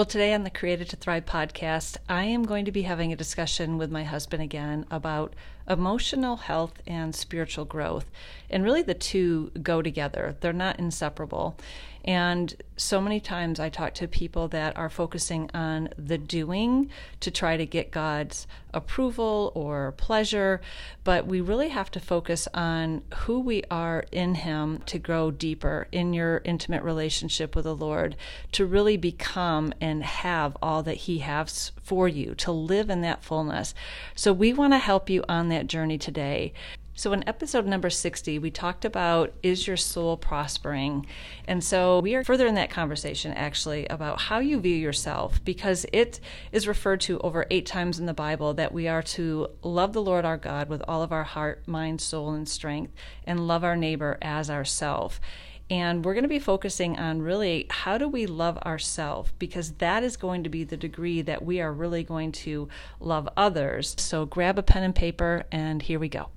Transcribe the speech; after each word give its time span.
Well, 0.00 0.06
today 0.06 0.32
on 0.32 0.44
the 0.44 0.50
Created 0.50 0.88
to 0.88 0.96
Thrive 0.96 1.26
podcast, 1.26 1.98
I 2.08 2.24
am 2.24 2.46
going 2.46 2.64
to 2.64 2.72
be 2.72 2.80
having 2.80 3.12
a 3.12 3.16
discussion 3.16 3.76
with 3.76 3.90
my 3.90 4.02
husband 4.02 4.42
again 4.42 4.86
about 4.90 5.34
emotional 5.70 6.36
health 6.36 6.82
and 6.86 7.14
spiritual 7.14 7.64
growth. 7.64 8.10
And 8.50 8.64
really, 8.64 8.82
the 8.82 8.94
two 8.94 9.52
go 9.62 9.80
together, 9.80 10.36
they're 10.40 10.52
not 10.52 10.78
inseparable. 10.78 11.56
And 12.04 12.54
so 12.76 13.00
many 13.00 13.20
times 13.20 13.60
I 13.60 13.68
talk 13.68 13.92
to 13.94 14.08
people 14.08 14.48
that 14.48 14.76
are 14.76 14.88
focusing 14.88 15.50
on 15.52 15.90
the 15.98 16.16
doing 16.16 16.90
to 17.20 17.30
try 17.30 17.58
to 17.58 17.66
get 17.66 17.90
God's 17.90 18.46
approval 18.72 19.52
or 19.54 19.92
pleasure, 19.92 20.62
but 21.04 21.26
we 21.26 21.40
really 21.40 21.68
have 21.68 21.90
to 21.90 22.00
focus 22.00 22.48
on 22.54 23.02
who 23.14 23.40
we 23.40 23.64
are 23.70 24.04
in 24.12 24.36
Him 24.36 24.82
to 24.86 24.98
grow 24.98 25.30
deeper 25.30 25.88
in 25.92 26.14
your 26.14 26.40
intimate 26.44 26.82
relationship 26.82 27.54
with 27.54 27.64
the 27.64 27.76
Lord, 27.76 28.16
to 28.52 28.64
really 28.64 28.96
become 28.96 29.74
and 29.80 30.02
have 30.02 30.56
all 30.62 30.82
that 30.84 30.94
He 30.94 31.18
has 31.18 31.72
for 31.82 32.08
you, 32.08 32.34
to 32.36 32.52
live 32.52 32.88
in 32.88 33.02
that 33.02 33.22
fullness. 33.22 33.74
So 34.14 34.32
we 34.32 34.54
want 34.54 34.72
to 34.72 34.78
help 34.78 35.10
you 35.10 35.22
on 35.28 35.48
that 35.50 35.59
journey 35.66 35.98
today. 35.98 36.52
So, 37.00 37.14
in 37.14 37.26
episode 37.26 37.66
number 37.66 37.88
60, 37.88 38.38
we 38.40 38.50
talked 38.50 38.84
about 38.84 39.32
is 39.42 39.66
your 39.66 39.78
soul 39.78 40.18
prospering? 40.18 41.06
And 41.48 41.64
so, 41.64 42.00
we 42.00 42.14
are 42.14 42.22
further 42.22 42.46
in 42.46 42.56
that 42.56 42.68
conversation 42.68 43.32
actually 43.32 43.86
about 43.86 44.20
how 44.20 44.40
you 44.40 44.60
view 44.60 44.76
yourself 44.76 45.42
because 45.42 45.86
it 45.94 46.20
is 46.52 46.68
referred 46.68 47.00
to 47.02 47.18
over 47.20 47.46
eight 47.50 47.64
times 47.64 47.98
in 47.98 48.04
the 48.04 48.12
Bible 48.12 48.52
that 48.52 48.72
we 48.72 48.86
are 48.86 49.02
to 49.02 49.48
love 49.62 49.94
the 49.94 50.02
Lord 50.02 50.26
our 50.26 50.36
God 50.36 50.68
with 50.68 50.82
all 50.86 51.02
of 51.02 51.10
our 51.10 51.24
heart, 51.24 51.66
mind, 51.66 52.02
soul, 52.02 52.34
and 52.34 52.46
strength, 52.46 52.92
and 53.24 53.48
love 53.48 53.64
our 53.64 53.76
neighbor 53.76 54.18
as 54.20 54.50
ourself. 54.50 55.22
And 55.70 56.04
we're 56.04 56.14
going 56.14 56.24
to 56.24 56.28
be 56.28 56.40
focusing 56.40 56.98
on 56.98 57.22
really 57.22 57.66
how 57.70 57.96
do 57.96 58.08
we 58.08 58.26
love 58.26 58.58
ourselves 58.58 59.30
because 59.38 59.70
that 59.74 60.02
is 60.02 60.16
going 60.16 60.42
to 60.42 60.50
be 60.50 60.64
the 60.64 60.76
degree 60.76 61.22
that 61.22 61.44
we 61.44 61.60
are 61.60 61.72
really 61.72 62.02
going 62.02 62.32
to 62.32 62.68
love 62.98 63.28
others. 63.36 63.94
So 63.96 64.26
grab 64.26 64.58
a 64.58 64.64
pen 64.64 64.82
and 64.82 64.92
paper, 64.92 65.44
and 65.52 65.80
here 65.80 66.00
we 66.00 66.08
go. 66.08 66.28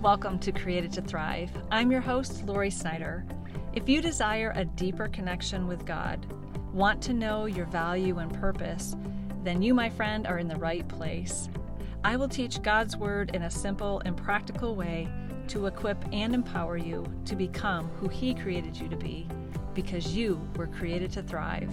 Welcome 0.00 0.38
to 0.38 0.52
Created 0.52 0.92
to 0.92 1.02
Thrive. 1.02 1.50
I'm 1.72 1.90
your 1.90 2.00
host, 2.00 2.46
Lori 2.46 2.70
Snyder. 2.70 3.26
If 3.72 3.88
you 3.88 4.00
desire 4.00 4.52
a 4.54 4.64
deeper 4.64 5.08
connection 5.08 5.66
with 5.66 5.84
God, 5.84 6.24
want 6.72 7.02
to 7.02 7.12
know 7.12 7.46
your 7.46 7.66
value 7.66 8.18
and 8.18 8.32
purpose, 8.32 8.94
then 9.42 9.60
you, 9.60 9.74
my 9.74 9.90
friend, 9.90 10.24
are 10.24 10.38
in 10.38 10.46
the 10.46 10.54
right 10.54 10.86
place. 10.86 11.48
I 12.04 12.14
will 12.14 12.28
teach 12.28 12.62
God's 12.62 12.96
Word 12.96 13.34
in 13.34 13.42
a 13.42 13.50
simple 13.50 14.00
and 14.04 14.16
practical 14.16 14.76
way 14.76 15.08
to 15.48 15.66
equip 15.66 16.02
and 16.12 16.34
empower 16.34 16.76
you 16.76 17.04
to 17.24 17.34
become 17.34 17.88
who 18.00 18.08
He 18.08 18.34
created 18.34 18.76
you 18.76 18.88
to 18.88 18.96
be 18.96 19.26
because 19.74 20.14
you 20.14 20.40
were 20.56 20.66
created 20.66 21.12
to 21.12 21.22
thrive. 21.22 21.72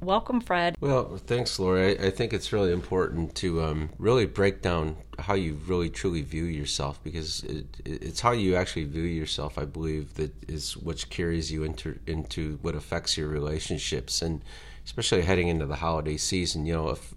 Welcome, 0.00 0.40
Fred. 0.40 0.76
Well, 0.80 1.16
thanks, 1.16 1.58
Lori. 1.58 1.98
I, 1.98 2.06
I 2.06 2.10
think 2.10 2.32
it's 2.32 2.52
really 2.52 2.72
important 2.72 3.34
to 3.36 3.62
um, 3.62 3.90
really 3.98 4.26
break 4.26 4.62
down 4.62 4.96
how 5.18 5.34
you 5.34 5.58
really 5.66 5.90
truly 5.90 6.22
view 6.22 6.44
yourself 6.44 7.02
because 7.02 7.42
it, 7.44 7.66
it's 7.84 8.20
how 8.20 8.30
you 8.32 8.54
actually 8.54 8.84
view 8.84 9.02
yourself. 9.02 9.58
I 9.58 9.64
believe 9.64 10.14
that 10.14 10.32
is 10.48 10.76
what 10.76 11.08
carries 11.10 11.50
you 11.50 11.64
into 11.64 11.98
into 12.06 12.58
what 12.62 12.74
affects 12.74 13.16
your 13.16 13.28
relationships, 13.28 14.22
and 14.22 14.42
especially 14.84 15.22
heading 15.22 15.48
into 15.48 15.66
the 15.66 15.76
holiday 15.76 16.16
season. 16.16 16.64
You 16.64 16.74
know, 16.74 16.90
if 16.90 17.14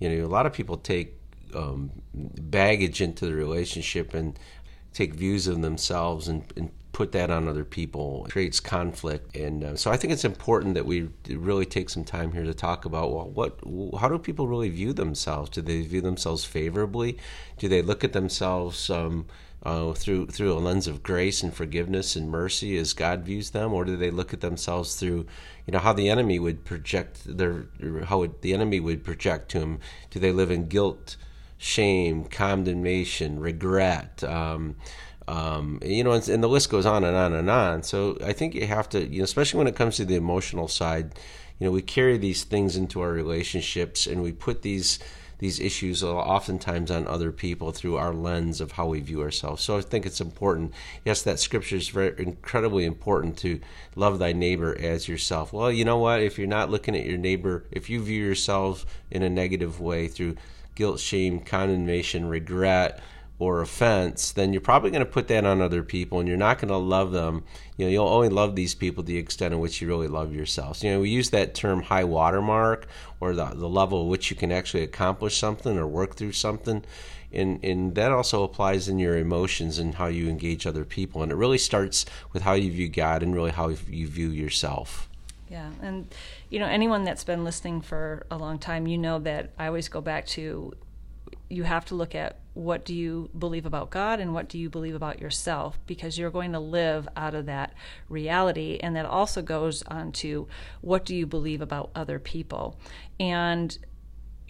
you 0.00 0.08
know 0.08 0.26
a 0.26 0.28
lot 0.28 0.46
of 0.46 0.52
people 0.52 0.76
take 0.76 1.14
um, 1.54 1.90
baggage 2.12 3.00
into 3.00 3.26
the 3.26 3.34
relationship 3.34 4.14
and 4.14 4.38
take 4.92 5.14
views 5.14 5.46
of 5.46 5.60
themselves 5.62 6.26
and, 6.26 6.52
and 6.56 6.70
put 6.96 7.12
that 7.12 7.30
on 7.30 7.46
other 7.46 7.62
people. 7.62 8.26
Creates 8.30 8.58
conflict. 8.58 9.36
And 9.36 9.62
uh, 9.62 9.76
so 9.76 9.90
i 9.90 9.98
think 9.98 10.14
it's 10.14 10.24
important 10.24 10.72
that 10.76 10.86
we 10.86 11.10
really 11.28 11.66
take 11.66 11.90
some 11.90 12.04
time 12.04 12.32
here 12.32 12.44
to 12.44 12.54
talk 12.54 12.86
about 12.86 13.12
well 13.12 13.28
what 13.28 13.52
how 14.00 14.08
do 14.08 14.18
people 14.18 14.48
really 14.48 14.70
view 14.70 14.94
themselves? 14.94 15.50
Do 15.50 15.60
they 15.60 15.82
view 15.82 16.00
themselves 16.00 16.46
favorably? 16.46 17.18
Do 17.58 17.68
they 17.68 17.82
look 17.82 18.02
at 18.02 18.14
themselves 18.14 18.88
um, 18.88 19.26
uh, 19.62 19.92
through 19.92 20.28
through 20.28 20.54
a 20.54 20.60
lens 20.68 20.86
of 20.86 21.02
grace 21.02 21.42
and 21.42 21.52
forgiveness 21.52 22.16
and 22.16 22.30
mercy 22.30 22.78
as 22.78 22.94
God 22.94 23.24
views 23.24 23.50
them, 23.50 23.74
or 23.74 23.84
do 23.84 23.94
they 23.98 24.10
look 24.10 24.32
at 24.32 24.40
themselves 24.40 24.96
through, 24.96 25.26
you 25.66 25.72
know, 25.72 25.80
how 25.80 25.92
the 25.92 26.08
enemy 26.08 26.38
would 26.38 26.64
project 26.64 27.14
their 27.26 27.66
how 28.04 28.20
would, 28.20 28.40
the 28.40 28.54
enemy 28.54 28.80
would 28.80 29.04
project 29.04 29.50
to 29.50 29.60
them? 29.60 29.80
Do 30.10 30.18
they 30.18 30.32
live 30.32 30.50
in 30.50 30.68
guilt, 30.68 31.16
shame, 31.58 32.24
condemnation, 32.24 33.38
regret? 33.38 34.24
Um, 34.24 34.76
um, 35.28 35.80
you 35.84 36.04
know, 36.04 36.12
and, 36.12 36.28
and, 36.28 36.42
the 36.42 36.48
list 36.48 36.70
goes 36.70 36.86
on 36.86 37.02
and 37.02 37.16
on 37.16 37.34
and 37.34 37.50
on. 37.50 37.82
So 37.82 38.16
I 38.24 38.32
think 38.32 38.54
you 38.54 38.66
have 38.66 38.88
to, 38.90 39.04
you 39.04 39.18
know, 39.18 39.24
especially 39.24 39.58
when 39.58 39.66
it 39.66 39.74
comes 39.74 39.96
to 39.96 40.04
the 40.04 40.14
emotional 40.14 40.68
side, 40.68 41.14
you 41.58 41.66
know, 41.66 41.72
we 41.72 41.82
carry 41.82 42.16
these 42.16 42.44
things 42.44 42.76
into 42.76 43.00
our 43.00 43.10
relationships 43.10 44.06
and 44.06 44.22
we 44.22 44.32
put 44.32 44.62
these 44.62 44.98
these 45.38 45.60
issues 45.60 46.02
oftentimes 46.02 46.90
on 46.90 47.06
other 47.06 47.30
people 47.30 47.70
through 47.70 47.96
our 47.96 48.14
lens 48.14 48.60
of 48.60 48.72
how 48.72 48.86
we 48.86 49.00
view 49.00 49.20
ourselves. 49.20 49.62
So 49.62 49.76
I 49.76 49.82
think 49.82 50.06
it's 50.06 50.20
important. 50.20 50.72
Yes, 51.04 51.22
that 51.22 51.38
scripture 51.38 51.76
is 51.76 51.90
very 51.90 52.14
incredibly 52.16 52.86
important 52.86 53.36
to 53.38 53.60
love 53.94 54.18
thy 54.18 54.32
neighbor 54.32 54.74
as 54.80 55.08
yourself. 55.08 55.52
Well, 55.52 55.70
you 55.70 55.84
know 55.84 55.98
what? 55.98 56.22
If 56.22 56.38
you're 56.38 56.46
not 56.46 56.70
looking 56.70 56.96
at 56.96 57.04
your 57.04 57.18
neighbor, 57.18 57.64
if 57.70 57.90
you 57.90 58.02
view 58.02 58.24
yourself 58.24 58.86
in 59.10 59.22
a 59.22 59.28
negative 59.28 59.78
way 59.78 60.08
through 60.08 60.36
guilt, 60.74 61.00
shame, 61.00 61.40
condemnation, 61.40 62.28
regret, 62.28 63.00
or 63.38 63.60
offense, 63.60 64.32
then 64.32 64.52
you're 64.52 64.62
probably 64.62 64.90
going 64.90 65.04
to 65.04 65.10
put 65.10 65.28
that 65.28 65.44
on 65.44 65.60
other 65.60 65.82
people 65.82 66.20
and 66.20 66.28
you're 66.28 66.38
not 66.38 66.58
going 66.58 66.68
to 66.68 66.76
love 66.76 67.12
them. 67.12 67.44
You 67.76 67.84
know, 67.84 67.90
you'll 67.90 68.08
only 68.08 68.30
love 68.30 68.56
these 68.56 68.74
people 68.74 69.02
to 69.02 69.06
the 69.06 69.18
extent 69.18 69.52
in 69.52 69.60
which 69.60 69.80
you 69.80 69.88
really 69.88 70.08
love 70.08 70.34
yourself. 70.34 70.78
So, 70.78 70.86
you 70.86 70.94
know, 70.94 71.00
we 71.00 71.10
use 71.10 71.30
that 71.30 71.54
term 71.54 71.82
high 71.82 72.04
watermark 72.04 72.86
or 73.20 73.34
the, 73.34 73.46
the 73.46 73.68
level 73.68 74.02
at 74.02 74.08
which 74.08 74.30
you 74.30 74.36
can 74.36 74.50
actually 74.50 74.82
accomplish 74.82 75.36
something 75.36 75.76
or 75.76 75.86
work 75.86 76.14
through 76.14 76.32
something. 76.32 76.82
And, 77.30 77.62
and 77.62 77.94
that 77.96 78.10
also 78.10 78.42
applies 78.42 78.88
in 78.88 78.98
your 78.98 79.18
emotions 79.18 79.78
and 79.78 79.94
how 79.94 80.06
you 80.06 80.28
engage 80.30 80.66
other 80.66 80.86
people. 80.86 81.22
And 81.22 81.30
it 81.30 81.34
really 81.34 81.58
starts 81.58 82.06
with 82.32 82.42
how 82.42 82.54
you 82.54 82.70
view 82.70 82.88
God 82.88 83.22
and 83.22 83.34
really 83.34 83.50
how 83.50 83.68
you 83.68 84.06
view 84.06 84.30
yourself. 84.30 85.10
Yeah, 85.48 85.70
and 85.80 86.08
you 86.50 86.58
know 86.58 86.66
anyone 86.66 87.04
that's 87.04 87.22
been 87.22 87.44
listening 87.44 87.80
for 87.80 88.26
a 88.32 88.36
long 88.36 88.58
time, 88.58 88.88
you 88.88 88.98
know 88.98 89.20
that 89.20 89.50
I 89.56 89.68
always 89.68 89.88
go 89.88 90.00
back 90.00 90.26
to 90.28 90.72
you 91.48 91.62
have 91.62 91.84
to 91.86 91.94
look 91.94 92.16
at 92.16 92.40
what 92.56 92.86
do 92.86 92.94
you 92.94 93.28
believe 93.38 93.66
about 93.66 93.90
God 93.90 94.18
and 94.18 94.32
what 94.32 94.48
do 94.48 94.58
you 94.58 94.70
believe 94.70 94.94
about 94.94 95.20
yourself? 95.20 95.78
Because 95.86 96.16
you're 96.16 96.30
going 96.30 96.52
to 96.52 96.58
live 96.58 97.06
out 97.14 97.34
of 97.34 97.44
that 97.46 97.74
reality. 98.08 98.78
And 98.82 98.96
that 98.96 99.04
also 99.04 99.42
goes 99.42 99.82
on 99.82 100.10
to 100.12 100.48
what 100.80 101.04
do 101.04 101.14
you 101.14 101.26
believe 101.26 101.60
about 101.60 101.90
other 101.94 102.18
people? 102.18 102.80
And 103.20 103.76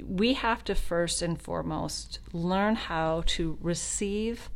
we 0.00 0.34
have 0.34 0.62
to 0.64 0.74
first 0.76 1.20
and 1.20 1.40
foremost 1.40 2.20
learn 2.32 2.76
how 2.76 3.24
to 3.26 3.58
receive 3.60 4.50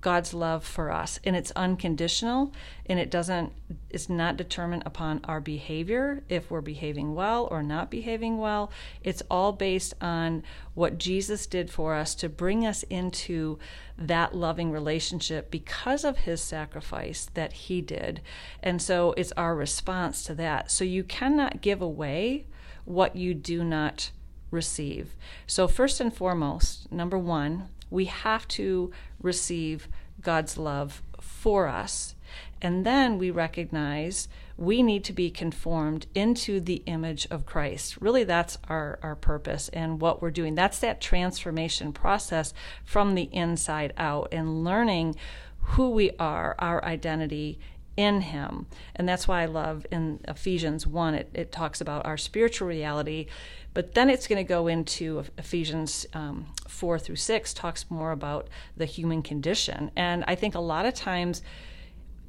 God's 0.00 0.32
love 0.32 0.64
for 0.64 0.90
us. 0.90 1.20
And 1.24 1.36
it's 1.36 1.50
unconditional 1.52 2.52
and 2.86 2.98
it 2.98 3.10
doesn't 3.10 3.52
it's 3.90 4.08
not 4.08 4.36
determined 4.36 4.82
upon 4.86 5.20
our 5.24 5.40
behavior 5.40 6.22
if 6.28 6.50
we're 6.50 6.60
behaving 6.60 7.14
well 7.14 7.48
or 7.50 7.62
not 7.62 7.90
behaving 7.90 8.38
well. 8.38 8.70
It's 9.02 9.22
all 9.30 9.52
based 9.52 9.94
on 10.00 10.42
what 10.74 10.98
Jesus 10.98 11.46
did 11.46 11.70
for 11.70 11.94
us 11.94 12.14
to 12.16 12.28
bring 12.28 12.66
us 12.66 12.82
into 12.84 13.58
that 13.98 14.34
loving 14.34 14.70
relationship 14.70 15.50
because 15.50 16.04
of 16.04 16.18
his 16.18 16.40
sacrifice 16.40 17.28
that 17.34 17.52
he 17.52 17.82
did. 17.82 18.22
And 18.62 18.80
so 18.80 19.12
it's 19.16 19.32
our 19.32 19.54
response 19.54 20.24
to 20.24 20.34
that. 20.36 20.70
So 20.70 20.84
you 20.84 21.04
cannot 21.04 21.60
give 21.60 21.82
away 21.82 22.46
what 22.84 23.16
you 23.16 23.34
do 23.34 23.62
not 23.62 24.10
receive. 24.50 25.14
So 25.46 25.68
first 25.68 26.00
and 26.00 26.14
foremost 26.14 26.90
number 26.90 27.18
1 27.18 27.68
we 27.90 28.06
have 28.06 28.46
to 28.48 28.90
receive 29.20 29.88
God's 30.20 30.56
love 30.56 31.02
for 31.20 31.66
us. 31.66 32.14
And 32.62 32.84
then 32.84 33.18
we 33.18 33.30
recognize 33.30 34.28
we 34.56 34.82
need 34.82 35.04
to 35.04 35.12
be 35.12 35.30
conformed 35.30 36.06
into 36.14 36.60
the 36.60 36.82
image 36.86 37.26
of 37.30 37.46
Christ. 37.46 37.96
Really, 38.00 38.24
that's 38.24 38.58
our, 38.68 38.98
our 39.02 39.16
purpose 39.16 39.70
and 39.70 40.00
what 40.00 40.20
we're 40.20 40.30
doing. 40.30 40.54
That's 40.54 40.78
that 40.80 41.00
transformation 41.00 41.92
process 41.92 42.52
from 42.84 43.14
the 43.14 43.30
inside 43.32 43.94
out 43.96 44.28
and 44.32 44.62
learning 44.62 45.16
who 45.60 45.90
we 45.90 46.10
are, 46.18 46.54
our 46.58 46.84
identity 46.84 47.58
in 48.00 48.22
Him. 48.22 48.66
And 48.96 49.08
that's 49.08 49.28
why 49.28 49.42
I 49.42 49.46
love 49.46 49.86
in 49.90 50.20
Ephesians 50.26 50.86
1, 50.86 51.14
it, 51.14 51.30
it 51.34 51.52
talks 51.52 51.80
about 51.80 52.06
our 52.06 52.16
spiritual 52.16 52.68
reality. 52.68 53.26
But 53.72 53.94
then 53.94 54.10
it's 54.10 54.26
going 54.26 54.44
to 54.44 54.48
go 54.48 54.66
into 54.66 55.24
Ephesians 55.38 56.06
um, 56.14 56.46
4 56.66 56.98
through 56.98 57.16
6, 57.16 57.54
talks 57.54 57.90
more 57.90 58.10
about 58.10 58.48
the 58.76 58.84
human 58.84 59.22
condition. 59.22 59.90
And 59.94 60.24
I 60.26 60.34
think 60.34 60.54
a 60.54 60.60
lot 60.60 60.86
of 60.86 60.94
times, 60.94 61.42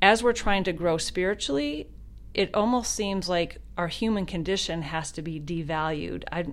as 0.01 0.21
we're 0.21 0.33
trying 0.33 0.63
to 0.65 0.73
grow 0.73 0.97
spiritually, 0.97 1.88
it 2.33 2.53
almost 2.53 2.94
seems 2.94 3.27
like 3.27 3.57
our 3.77 3.88
human 3.88 4.25
condition 4.25 4.83
has 4.83 5.12
to 5.13 5.21
be 5.21 5.39
devalued. 5.39 6.23
I, 6.31 6.45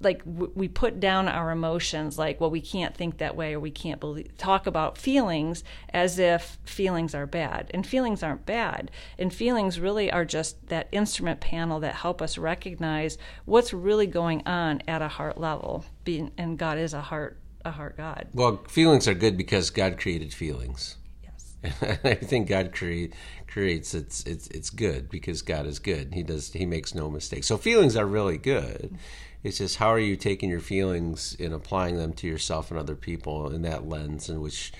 like 0.00 0.22
we 0.24 0.66
put 0.66 0.98
down 0.98 1.28
our 1.28 1.50
emotions 1.50 2.18
like 2.18 2.40
well 2.40 2.50
we 2.50 2.60
can't 2.60 2.96
think 2.96 3.18
that 3.18 3.36
way 3.36 3.54
or 3.54 3.60
we 3.60 3.70
can't 3.70 4.00
believe, 4.00 4.36
talk 4.38 4.66
about 4.66 4.96
feelings 4.96 5.62
as 5.90 6.18
if 6.18 6.58
feelings 6.64 7.14
are 7.14 7.26
bad. 7.26 7.70
And 7.74 7.86
feelings 7.86 8.22
aren't 8.22 8.46
bad. 8.46 8.90
And 9.18 9.32
feelings 9.32 9.78
really 9.78 10.10
are 10.10 10.24
just 10.24 10.68
that 10.68 10.88
instrument 10.90 11.40
panel 11.40 11.80
that 11.80 11.96
help 11.96 12.22
us 12.22 12.38
recognize 12.38 13.18
what's 13.44 13.72
really 13.72 14.06
going 14.06 14.42
on 14.46 14.82
at 14.88 15.02
a 15.02 15.08
heart 15.08 15.38
level. 15.38 15.84
Being, 16.04 16.32
and 16.38 16.58
god 16.58 16.78
is 16.78 16.94
a 16.94 17.02
heart 17.02 17.38
a 17.64 17.70
heart 17.70 17.96
god. 17.96 18.28
Well 18.32 18.64
feelings 18.68 19.06
are 19.06 19.14
good 19.14 19.36
because 19.36 19.68
god 19.70 19.98
created 19.98 20.32
feelings. 20.32 20.96
Yes. 21.22 21.56
I 22.04 22.14
think 22.14 22.48
god 22.48 22.72
create, 22.72 23.14
creates 23.46 23.92
it's 23.92 24.24
it's 24.24 24.48
it's 24.48 24.70
good 24.70 25.10
because 25.10 25.42
god 25.42 25.66
is 25.66 25.78
good. 25.78 26.14
He 26.14 26.22
does 26.22 26.50
he 26.52 26.64
makes 26.64 26.94
no 26.94 27.10
mistakes. 27.10 27.46
So 27.46 27.58
feelings 27.58 27.96
are 27.96 28.06
really 28.06 28.38
good 28.38 28.96
it's 29.42 29.58
just 29.58 29.76
how 29.76 29.88
are 29.88 29.98
you 29.98 30.16
taking 30.16 30.50
your 30.50 30.60
feelings 30.60 31.36
and 31.40 31.54
applying 31.54 31.96
them 31.96 32.12
to 32.12 32.26
yourself 32.26 32.70
and 32.70 32.78
other 32.78 32.94
people 32.94 33.50
in 33.52 33.62
that 33.62 33.88
lens 33.88 34.28
in 34.28 34.40
which 34.40 34.72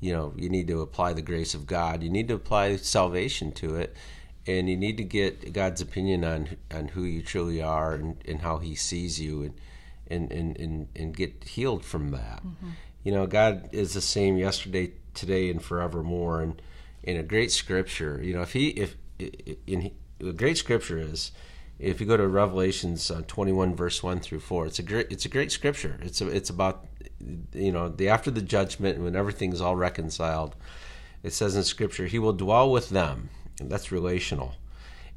you 0.00 0.12
know 0.12 0.32
you 0.36 0.48
need 0.48 0.66
to 0.68 0.80
apply 0.80 1.12
the 1.12 1.22
grace 1.22 1.54
of 1.54 1.66
god. 1.66 2.02
You 2.02 2.10
need 2.10 2.28
to 2.28 2.34
apply 2.34 2.76
salvation 2.76 3.52
to 3.52 3.76
it 3.76 3.96
and 4.46 4.68
you 4.68 4.76
need 4.76 4.96
to 4.96 5.04
get 5.04 5.52
god's 5.52 5.80
opinion 5.80 6.24
on 6.24 6.56
on 6.72 6.88
who 6.88 7.02
you 7.02 7.22
truly 7.22 7.62
are 7.62 7.94
and, 7.94 8.16
and 8.26 8.40
how 8.40 8.58
he 8.58 8.74
sees 8.74 9.20
you 9.20 9.42
and 9.42 9.54
and, 10.10 10.32
and, 10.32 10.58
and, 10.58 10.88
and 10.96 11.14
get 11.14 11.44
healed 11.44 11.84
from 11.84 12.12
that. 12.12 12.42
Mm-hmm. 12.44 12.70
you 13.04 13.12
know 13.12 13.26
god 13.26 13.68
is 13.72 13.94
the 13.94 14.00
same 14.00 14.36
yesterday 14.36 14.92
today 15.14 15.50
and 15.50 15.62
forevermore. 15.62 16.42
And 16.42 16.60
in 17.02 17.16
a 17.16 17.22
great 17.22 17.52
scripture 17.52 18.20
you 18.22 18.34
know 18.34 18.42
if 18.42 18.52
he 18.52 18.68
if 18.70 18.96
in 19.66 19.92
a 20.20 20.32
great 20.32 20.56
scripture 20.56 20.98
is 20.98 21.30
if 21.78 22.00
you 22.00 22.06
go 22.06 22.16
to 22.16 22.26
Revelations 22.26 23.10
uh, 23.10 23.22
21 23.26 23.74
verse 23.74 24.02
1 24.02 24.20
through 24.20 24.40
4 24.40 24.66
it's 24.66 24.78
a 24.78 24.82
great 24.82 25.10
it's 25.10 25.24
a 25.24 25.28
great 25.28 25.52
scripture. 25.52 25.98
It's 26.02 26.20
a, 26.20 26.28
it's 26.28 26.50
about 26.50 26.86
you 27.52 27.72
know 27.72 27.88
the 27.88 28.08
after 28.08 28.30
the 28.30 28.42
judgment 28.42 29.00
when 29.00 29.16
everything's 29.16 29.60
all 29.60 29.76
reconciled 29.76 30.56
it 31.22 31.32
says 31.32 31.56
in 31.56 31.64
scripture 31.64 32.06
he 32.06 32.18
will 32.18 32.32
dwell 32.32 32.70
with 32.70 32.90
them. 32.90 33.30
That's 33.60 33.90
relational. 33.90 34.54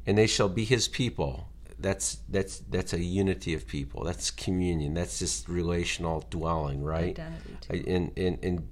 And 0.06 0.18
they 0.18 0.26
shall 0.26 0.48
be 0.48 0.64
his 0.64 0.88
people. 0.88 1.48
That's 1.78 2.18
that's 2.28 2.58
that's 2.58 2.92
a 2.92 3.00
unity 3.00 3.54
of 3.54 3.66
people. 3.66 4.04
That's 4.04 4.30
communion. 4.30 4.94
That's 4.94 5.18
just 5.18 5.48
relational 5.48 6.24
dwelling 6.30 6.82
right? 6.82 7.18
And 7.70 8.12
and 8.16 8.38
and 8.42 8.68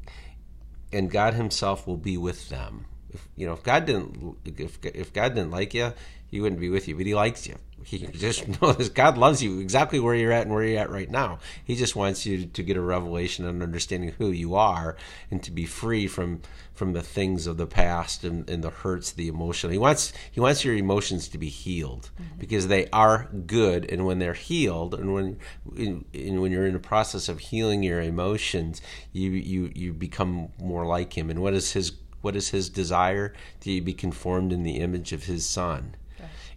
and 0.93 1.11
God 1.11 1.35
himself 1.35 1.87
will 1.87 1.97
be 1.97 2.17
with 2.17 2.49
them. 2.49 2.87
If 3.11 3.29
you 3.37 3.47
know 3.47 3.55
if 3.55 3.63
God 3.63 3.87
didn't 3.87 4.37
if 4.45 4.79
if 4.85 5.13
God 5.13 5.35
didn't 5.35 5.51
like 5.51 5.75
you 5.75 5.93
he 6.31 6.41
wouldn't 6.41 6.61
be 6.61 6.71
with 6.71 6.87
you 6.87 6.97
but 6.97 7.07
he 7.07 7.15
likes 7.15 7.47
you 7.47 7.57
he 7.85 7.99
just 8.12 8.61
knows 8.61 8.88
God 8.88 9.19
loves 9.19 9.43
you 9.43 9.61
exactly 9.61 10.00
where 10.00 10.15
you're 10.15 10.32
at 10.32 10.43
and 10.43 10.53
where 10.53 10.65
you're 10.65 10.81
at 10.81 10.91
right 10.91 11.11
now. 11.11 11.38
He 11.65 11.77
just 11.77 11.97
wants 11.97 12.27
you 12.27 12.47
to 12.47 12.62
get 12.62 12.77
a 12.77 12.81
revelation 12.81 13.47
and 13.47 13.62
understanding 13.62 14.12
who 14.19 14.31
you 14.31 14.55
are 14.55 14.97
and 15.31 15.43
to 15.43 15.50
be 15.50 15.67
free 15.67 16.06
from 16.06 16.43
from 16.75 16.93
the 16.94 17.03
things 17.03 17.47
of 17.47 17.59
the 17.59 17.67
past 17.67 18.25
and, 18.25 18.49
and 18.49 18.65
the 18.65 18.71
hurts, 18.71 19.12
the 19.12 19.29
emotion. 19.29 19.71
He 19.71 19.79
wants 19.79 20.12
he 20.31 20.41
wants 20.41 20.65
your 20.65 20.75
emotions 20.75 21.29
to 21.29 21.38
be 21.38 21.49
healed 21.49 22.11
mm-hmm. 22.15 22.38
because 22.38 22.69
they 22.69 22.88
are 22.91 23.29
good, 23.47 23.91
and 23.91 24.06
when 24.06 24.19
they're 24.19 24.35
healed, 24.35 24.94
and 24.94 25.12
when 25.12 25.38
when 25.75 26.53
you're 26.53 26.67
in 26.67 26.73
the 26.73 26.79
process 26.79 27.29
of 27.29 27.38
healing 27.38 27.82
your 27.82 28.00
emotions, 28.00 28.81
you 29.12 29.31
you 29.31 29.71
you 29.75 29.93
become 29.93 30.49
more 30.59 30.87
like 30.87 31.17
Him. 31.17 31.31
And 31.31 31.41
what 31.41 31.55
is 31.55 31.73
His 31.73 31.93
what 32.21 32.37
is 32.37 32.50
His 32.50 32.69
desire? 32.69 33.35
To 33.61 33.81
be 33.81 33.93
conformed 33.93 34.53
in 34.53 34.62
the 34.62 34.77
image 34.77 35.12
of 35.12 35.25
His 35.25 35.47
Son 35.47 35.97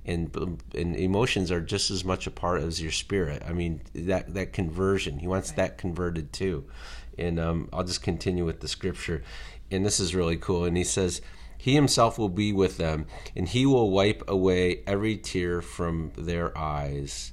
and 0.05 0.61
and 0.75 0.95
emotions 0.95 1.51
are 1.51 1.61
just 1.61 1.89
as 1.91 2.03
much 2.03 2.27
a 2.27 2.31
part 2.31 2.61
as 2.61 2.81
your 2.81 2.91
spirit. 2.91 3.43
I 3.47 3.53
mean 3.53 3.81
that 3.93 4.33
that 4.33 4.53
conversion. 4.53 5.19
He 5.19 5.27
wants 5.27 5.49
right. 5.49 5.57
that 5.57 5.77
converted 5.77 6.33
too. 6.33 6.65
And 7.17 7.39
um, 7.39 7.69
I'll 7.71 7.83
just 7.83 8.01
continue 8.01 8.43
with 8.43 8.59
the 8.59 8.67
scripture, 8.67 9.23
and 9.69 9.85
this 9.85 9.99
is 9.99 10.15
really 10.15 10.37
cool. 10.37 10.65
And 10.65 10.77
he 10.77 10.83
says. 10.83 11.21
He 11.55 11.75
himself 11.75 12.19
will 12.19 12.27
be 12.27 12.51
with 12.51 12.75
them, 12.75 13.05
and 13.37 13.47
he 13.47 13.65
will 13.65 13.89
wipe 13.89 14.21
away 14.27 14.83
every 14.85 15.15
tear 15.15 15.61
from 15.61 16.11
their 16.17 16.57
eyes. 16.57 17.31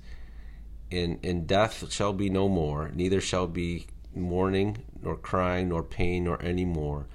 And, 0.93 1.19
and 1.25 1.49
death 1.49 1.93
shall 1.93 2.13
be 2.13 2.31
no 2.31 2.49
more, 2.49 2.93
neither 2.95 3.21
shall 3.21 3.49
be 3.49 3.89
mourning, 4.15 4.85
nor 5.03 5.17
crying, 5.17 5.71
nor 5.71 5.83
pain, 5.83 6.23
nor 6.25 6.41
any 6.41 6.65
more 6.65 7.09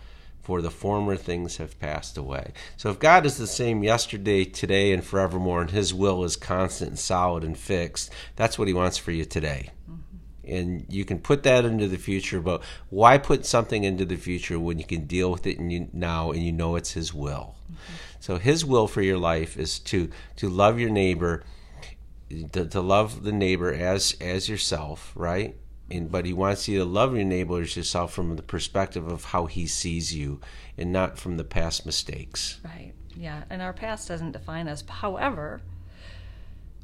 for 0.45 0.61
the 0.61 0.69
former 0.69 1.15
things 1.15 1.57
have 1.57 1.79
passed 1.79 2.19
away. 2.19 2.53
So 2.77 2.91
if 2.91 2.99
God 2.99 3.25
is 3.25 3.37
the 3.37 3.47
same 3.47 3.83
yesterday, 3.83 4.45
today, 4.45 4.93
and 4.93 5.03
forevermore, 5.03 5.61
and 5.61 5.71
His 5.71 5.91
will 5.91 6.23
is 6.23 6.35
constant 6.35 6.91
and 6.91 6.99
solid 6.99 7.43
and 7.43 7.57
fixed, 7.57 8.11
that's 8.35 8.59
what 8.59 8.67
He 8.67 8.73
wants 8.73 8.95
for 8.95 9.09
you 9.09 9.25
today. 9.25 9.71
Mm-hmm. 9.89 10.53
And 10.53 10.85
you 10.87 11.03
can 11.03 11.17
put 11.17 11.41
that 11.43 11.65
into 11.65 11.87
the 11.87 11.97
future, 11.97 12.41
but 12.41 12.61
why 12.91 13.17
put 13.17 13.43
something 13.43 13.83
into 13.83 14.05
the 14.05 14.17
future 14.17 14.59
when 14.59 14.77
you 14.77 14.85
can 14.85 15.07
deal 15.07 15.31
with 15.31 15.47
it 15.47 15.59
you, 15.59 15.89
now 15.93 16.29
and 16.29 16.43
you 16.43 16.51
know 16.51 16.75
it's 16.75 16.91
His 16.91 17.11
will? 17.11 17.55
Mm-hmm. 17.63 17.93
So 18.19 18.37
His 18.37 18.63
will 18.63 18.87
for 18.87 19.01
your 19.01 19.17
life 19.17 19.57
is 19.57 19.79
to 19.79 20.11
to 20.35 20.47
love 20.47 20.79
your 20.79 20.91
neighbor, 20.91 21.43
to, 22.51 22.67
to 22.67 22.81
love 22.81 23.23
the 23.23 23.31
neighbor 23.31 23.73
as 23.73 24.15
as 24.21 24.47
yourself, 24.47 25.11
right? 25.15 25.55
And 25.89 26.11
but 26.11 26.25
he 26.25 26.33
wants 26.33 26.67
you 26.67 26.79
to 26.79 26.85
love 26.85 27.15
your 27.15 27.25
neighbor 27.25 27.61
as 27.61 27.75
yourself 27.75 28.13
from 28.13 28.35
the 28.35 28.43
perspective 28.43 29.07
of 29.07 29.25
how 29.25 29.45
he 29.45 29.67
sees 29.67 30.15
you 30.15 30.39
and 30.77 30.91
not 30.91 31.17
from 31.17 31.37
the 31.37 31.43
past 31.43 31.85
mistakes. 31.85 32.59
Right 32.63 32.93
yeah 33.15 33.43
and 33.49 33.61
our 33.61 33.73
past 33.73 34.07
doesn't 34.07 34.31
define 34.31 34.67
us. 34.67 34.83
However 34.87 35.61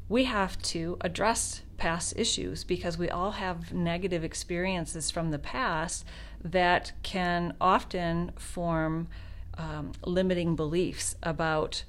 we 0.08 0.24
have 0.24 0.60
to 0.62 0.98
address 1.00 1.62
past 1.78 2.14
issues 2.16 2.64
because 2.64 2.98
we 2.98 3.08
all 3.08 3.32
have 3.32 3.72
negative 3.72 4.22
experiences 4.22 5.10
from 5.10 5.30
the 5.30 5.38
past 5.38 6.04
that 6.44 6.92
can 7.02 7.54
often 7.60 8.30
form 8.36 9.08
um, 9.56 9.92
limiting 10.04 10.54
beliefs 10.54 11.16
about 11.22 11.84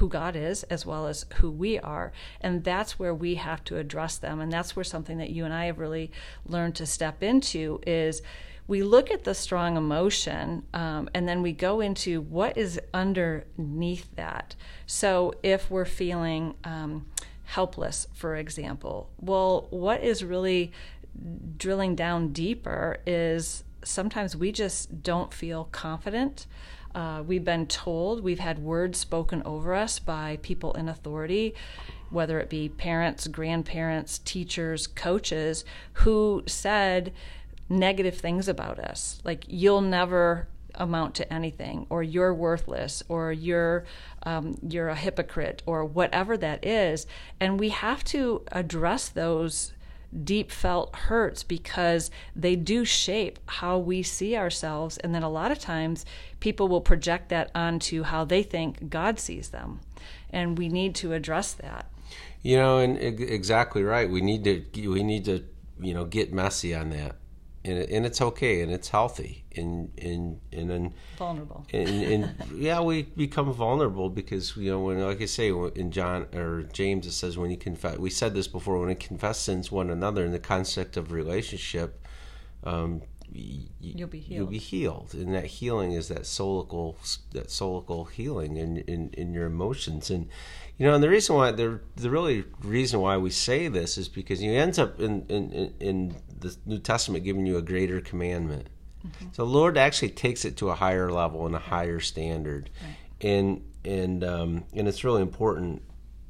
who 0.00 0.08
God 0.08 0.34
is 0.34 0.62
as 0.64 0.86
well 0.86 1.06
as 1.06 1.26
who 1.36 1.50
we 1.50 1.78
are. 1.78 2.10
And 2.40 2.64
that's 2.64 2.98
where 2.98 3.14
we 3.14 3.34
have 3.34 3.62
to 3.64 3.76
address 3.76 4.16
them. 4.16 4.40
And 4.40 4.50
that's 4.50 4.74
where 4.74 4.82
something 4.82 5.18
that 5.18 5.28
you 5.28 5.44
and 5.44 5.52
I 5.52 5.66
have 5.66 5.78
really 5.78 6.10
learned 6.46 6.74
to 6.76 6.86
step 6.86 7.22
into 7.22 7.80
is 7.86 8.22
we 8.66 8.82
look 8.82 9.10
at 9.10 9.24
the 9.24 9.34
strong 9.34 9.76
emotion 9.76 10.62
um, 10.72 11.10
and 11.12 11.28
then 11.28 11.42
we 11.42 11.52
go 11.52 11.80
into 11.80 12.22
what 12.22 12.56
is 12.56 12.80
underneath 12.94 14.08
that. 14.16 14.54
So 14.86 15.34
if 15.42 15.70
we're 15.70 15.84
feeling 15.84 16.54
um, 16.64 17.04
helpless, 17.44 18.06
for 18.14 18.36
example, 18.36 19.10
well, 19.18 19.66
what 19.68 20.02
is 20.02 20.24
really 20.24 20.72
drilling 21.58 21.94
down 21.94 22.32
deeper 22.32 22.96
is 23.06 23.64
sometimes 23.84 24.36
we 24.36 24.52
just 24.52 25.02
don't 25.02 25.32
feel 25.32 25.68
confident. 25.72 26.46
Uh, 26.94 27.22
we've 27.24 27.44
been 27.44 27.66
told, 27.66 28.22
we've 28.22 28.40
had 28.40 28.58
words 28.58 28.98
spoken 28.98 29.42
over 29.44 29.74
us 29.74 29.98
by 29.98 30.38
people 30.42 30.72
in 30.72 30.88
authority, 30.88 31.54
whether 32.10 32.40
it 32.40 32.50
be 32.50 32.68
parents, 32.68 33.28
grandparents, 33.28 34.18
teachers, 34.18 34.86
coaches, 34.86 35.64
who 35.94 36.42
said 36.46 37.12
negative 37.68 38.18
things 38.18 38.48
about 38.48 38.80
us. 38.80 39.20
Like, 39.24 39.44
you'll 39.46 39.82
never 39.82 40.48
amount 40.74 41.14
to 41.16 41.32
anything, 41.32 41.86
or 41.90 42.02
you're 42.02 42.34
worthless, 42.34 43.02
or 43.08 43.32
you're 43.32 43.84
um, 44.24 44.56
you're 44.68 44.88
a 44.88 44.94
hypocrite, 44.96 45.62
or 45.66 45.84
whatever 45.84 46.36
that 46.36 46.64
is. 46.64 47.06
And 47.38 47.58
we 47.58 47.70
have 47.70 48.04
to 48.04 48.42
address 48.52 49.08
those 49.08 49.72
deep 50.24 50.50
felt 50.50 50.94
hurts 50.94 51.42
because 51.42 52.10
they 52.34 52.56
do 52.56 52.84
shape 52.84 53.38
how 53.46 53.78
we 53.78 54.02
see 54.02 54.36
ourselves. 54.36 54.98
And 54.98 55.14
then 55.14 55.22
a 55.22 55.28
lot 55.28 55.52
of 55.52 55.58
times 55.58 56.04
people 56.40 56.68
will 56.68 56.80
project 56.80 57.28
that 57.28 57.50
onto 57.54 58.02
how 58.02 58.24
they 58.24 58.42
think 58.42 58.90
God 58.90 59.18
sees 59.18 59.50
them. 59.50 59.80
And 60.30 60.58
we 60.58 60.68
need 60.68 60.94
to 60.96 61.12
address 61.12 61.52
that. 61.54 61.90
You 62.42 62.56
know, 62.56 62.78
and 62.78 62.96
exactly 62.98 63.82
right. 63.82 64.08
We 64.08 64.20
need 64.20 64.44
to 64.44 64.88
we 64.88 65.02
need 65.02 65.24
to 65.26 65.44
you 65.78 65.94
know 65.94 66.04
get 66.04 66.32
messy 66.32 66.74
on 66.74 66.90
that 66.90 67.16
and, 67.64 67.78
and 67.78 68.06
it's 68.06 68.20
okay 68.22 68.62
and 68.62 68.72
it's 68.72 68.88
healthy 68.88 69.44
and 69.56 69.90
and 69.98 70.40
and, 70.52 70.70
and 70.70 70.92
vulnerable 71.18 71.66
and, 71.72 71.88
and 71.88 72.34
yeah 72.56 72.80
we 72.80 73.02
become 73.02 73.52
vulnerable 73.52 74.08
because 74.08 74.56
you 74.56 74.70
know 74.70 74.80
when 74.80 74.98
like 75.00 75.20
I 75.20 75.26
say 75.26 75.50
in 75.74 75.90
John 75.90 76.26
or 76.34 76.62
James 76.72 77.06
it 77.06 77.12
says 77.12 77.36
when 77.36 77.50
you 77.50 77.56
confess 77.58 77.98
we 77.98 78.10
said 78.10 78.34
this 78.34 78.48
before 78.48 78.78
when 78.80 78.88
you 78.88 78.94
confess 78.96 79.38
sins 79.40 79.70
one 79.70 79.90
another 79.90 80.24
in 80.24 80.32
the 80.32 80.38
concept 80.38 80.96
of 80.96 81.12
relationship 81.12 82.06
um, 82.64 83.02
y- 83.34 83.66
You'll 83.80 84.08
be 84.08 84.18
You'll 84.18 84.46
healed. 84.46 84.50
be 84.50 84.58
healed, 84.58 85.14
and 85.14 85.34
that 85.34 85.46
healing 85.46 85.92
is 85.92 86.08
that 86.08 86.22
soulical 86.22 86.96
that 87.32 87.48
soulical 87.48 88.10
healing 88.10 88.56
in, 88.56 88.78
in 88.78 89.10
in 89.14 89.32
your 89.32 89.46
emotions. 89.46 90.10
And 90.10 90.28
you 90.78 90.86
know, 90.86 90.94
and 90.94 91.02
the 91.02 91.08
reason 91.08 91.34
why 91.36 91.50
the 91.50 91.80
the 91.96 92.10
really 92.10 92.44
reason 92.62 93.00
why 93.00 93.16
we 93.16 93.30
say 93.30 93.68
this 93.68 93.96
is 93.98 94.08
because 94.08 94.42
you 94.42 94.52
ends 94.52 94.78
up 94.78 95.00
in, 95.00 95.24
in- 95.28 95.74
in 95.80 96.16
the 96.40 96.56
New 96.66 96.78
Testament 96.78 97.24
giving 97.24 97.46
you 97.46 97.56
a 97.56 97.62
greater 97.62 98.00
commandment. 98.00 98.68
So 99.32 99.44
the 99.44 99.50
Lord 99.50 99.78
actually 99.78 100.10
takes 100.10 100.44
it 100.44 100.56
to 100.58 100.70
a 100.70 100.74
higher 100.74 101.10
level 101.10 101.46
and 101.46 101.54
a 101.54 101.60
higher 101.60 102.00
standard, 102.00 102.68
and 103.20 103.62
and 103.84 104.22
um, 104.22 104.64
and 104.74 104.86
it's 104.88 105.04
really 105.04 105.22
important. 105.22 105.82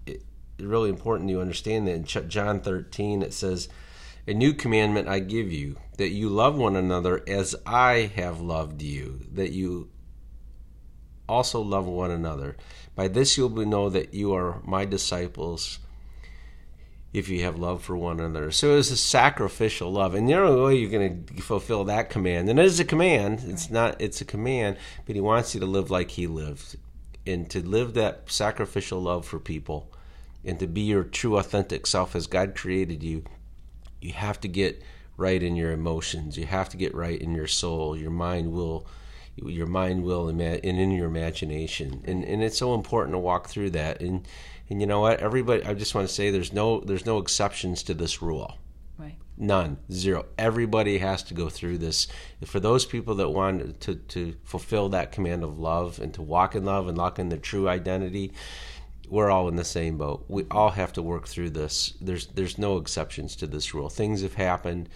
It, 0.07 0.23
really 0.59 0.91
important 0.91 1.31
you 1.31 1.41
understand 1.41 1.89
that 1.89 1.95
in 1.95 2.05
Ch- 2.05 2.29
John 2.29 2.61
13 2.61 3.23
it 3.23 3.33
says, 3.33 3.69
"A 4.29 4.35
new 4.35 4.53
commandment 4.53 5.09
I 5.09 5.19
give 5.19 5.51
you, 5.51 5.77
that 5.97 6.11
you 6.11 6.29
love 6.29 6.57
one 6.57 6.77
another 6.77 7.25
as 7.27 7.57
I 7.67 8.13
have 8.15 8.41
loved 8.41 8.83
you, 8.83 9.21
that 9.33 9.51
you 9.51 9.89
also 11.29 11.61
love 11.61 11.87
one 11.87 12.11
another. 12.13 12.57
By 12.95 13.09
this 13.09 13.37
you'll 13.37 13.51
know 13.51 13.89
that 13.89 14.15
you 14.15 14.33
are 14.35 14.63
my 14.65 14.85
disciples." 14.85 15.81
If 17.13 17.29
you 17.29 17.43
have 17.43 17.59
love 17.59 17.83
for 17.83 17.97
one 17.97 18.21
another. 18.21 18.51
So 18.51 18.77
it's 18.77 18.91
a 18.91 18.97
sacrificial 18.97 19.91
love. 19.91 20.15
And 20.15 20.29
the 20.29 20.35
only 20.35 20.63
way 20.63 20.77
you're 20.77 20.91
going 20.91 21.25
to 21.25 21.43
fulfill 21.43 21.85
that 21.85 22.11
command, 22.11 22.49
and 22.49 22.59
it 22.59 22.65
is 22.65 22.79
a 22.79 22.85
command, 22.85 23.43
it's 23.47 23.71
not, 23.71 24.01
it's 24.01 24.21
a 24.21 24.25
command, 24.25 24.77
but 25.07 25.17
he 25.17 25.21
wants 25.21 25.55
you 25.55 25.61
to 25.61 25.67
live 25.67 25.91
like 25.91 26.13
he 26.13 26.27
lived. 26.27 26.77
And 27.27 27.51
to 27.51 27.67
live 27.67 27.95
that 27.95 28.31
sacrificial 28.31 29.01
love 29.01 29.27
for 29.27 29.39
people 29.39 29.93
and 30.45 30.59
to 30.59 30.67
be 30.67 30.81
your 30.83 31.05
true, 31.05 31.37
authentic 31.37 31.87
self 31.87 32.17
as 32.17 32.27
God 32.27 32.55
created 32.55 33.03
you, 33.03 33.25
you 34.01 34.13
have 34.13 34.41
to 34.41 34.49
get 34.49 34.83
right 35.17 35.43
in 35.43 35.55
your 35.55 35.73
emotions. 35.73 36.39
You 36.39 36.47
have 36.47 36.71
to 36.71 36.77
get 36.77 36.95
right 36.95 37.21
in 37.21 37.35
your 37.35 37.47
soul, 37.47 37.97
your 37.97 38.11
mind, 38.11 38.53
will. 38.53 38.87
Your 39.37 39.67
mind, 39.67 40.05
will, 40.05 40.29
and 40.29 40.41
in 40.41 40.91
your 40.91 41.07
imagination, 41.07 42.03
and 42.05 42.25
and 42.25 42.43
it's 42.43 42.59
so 42.59 42.75
important 42.75 43.15
to 43.15 43.19
walk 43.19 43.49
through 43.49 43.71
that. 43.71 44.01
And 44.01 44.27
and 44.69 44.81
you 44.81 44.87
know 44.87 45.01
what? 45.01 45.21
Everybody, 45.21 45.65
I 45.65 45.75
just 45.75 45.95
want 45.95 46.09
to 46.09 46.15
say, 46.15 46.31
there's 46.31 46.53
no 46.53 46.81
there's 46.81 47.07
no 47.07 47.19
exceptions 47.19 47.83
to 47.85 47.95
this 47.95 48.23
rule. 48.23 48.59
Right. 48.99 49.17
None, 49.37 49.79
zero. 49.91 50.27
Everybody 50.39 50.99
has 50.99 51.23
to 51.25 51.35
go 51.35 51.49
through 51.49 51.79
this. 51.79 52.07
For 52.45 52.61
those 52.61 52.85
people 52.85 53.15
that 53.17 53.31
want 53.31 53.81
to, 53.81 53.95
to 53.97 54.35
fulfill 54.45 54.91
that 54.91 55.11
command 55.11 55.43
of 55.43 55.59
love 55.59 55.99
and 56.01 56.13
to 56.15 56.23
walk 56.23 56.55
in 56.55 56.65
love 56.65 56.87
and 56.87 56.97
lock 56.99 57.19
in 57.19 57.31
their 57.31 57.39
true 57.39 57.69
identity, 57.69 58.33
we're 59.09 59.31
all 59.31 59.49
in 59.49 59.57
the 59.57 59.65
same 59.65 59.99
boat. 59.99 60.25
We 60.29 60.45
all 60.51 60.71
have 60.71 60.93
to 60.95 61.03
work 61.03 61.27
through 61.27 61.51
this. 61.51 61.95
There's 62.01 62.27
there's 62.29 62.59
no 62.59 62.77
exceptions 62.77 63.35
to 63.37 63.47
this 63.47 63.75
rule. 63.75 63.89
Things 63.89 64.23
have 64.23 64.35
happened. 64.35 64.89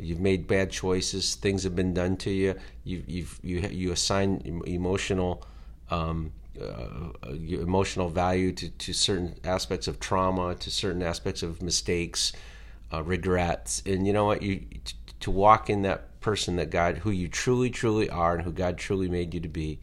You've 0.00 0.20
made 0.20 0.46
bad 0.46 0.70
choices. 0.70 1.34
Things 1.34 1.64
have 1.64 1.76
been 1.76 1.94
done 1.94 2.16
to 2.18 2.30
you. 2.30 2.54
You've, 2.84 3.08
you've 3.08 3.40
you 3.42 3.60
you 3.68 3.92
assign 3.92 4.62
emotional. 4.66 5.44
Um, 5.90 6.32
uh, 6.60 7.30
emotional 7.30 8.08
value 8.10 8.52
to, 8.52 8.68
to 8.68 8.92
certain 8.92 9.34
aspects 9.44 9.88
of 9.88 9.98
trauma, 9.98 10.54
to 10.56 10.70
certain 10.70 11.02
aspects 11.02 11.42
of 11.42 11.62
mistakes, 11.62 12.32
uh, 12.92 13.02
regrets, 13.02 13.82
and 13.86 14.06
you 14.06 14.12
know 14.12 14.26
what? 14.26 14.42
You 14.42 14.60
to 15.20 15.30
walk 15.30 15.70
in 15.70 15.82
that 15.82 16.20
person 16.20 16.56
that 16.56 16.70
God, 16.70 16.98
who 16.98 17.10
you 17.10 17.28
truly, 17.28 17.70
truly 17.70 18.10
are, 18.10 18.34
and 18.34 18.42
who 18.42 18.52
God 18.52 18.78
truly 18.78 19.08
made 19.08 19.32
you 19.32 19.40
to 19.40 19.48
be. 19.48 19.78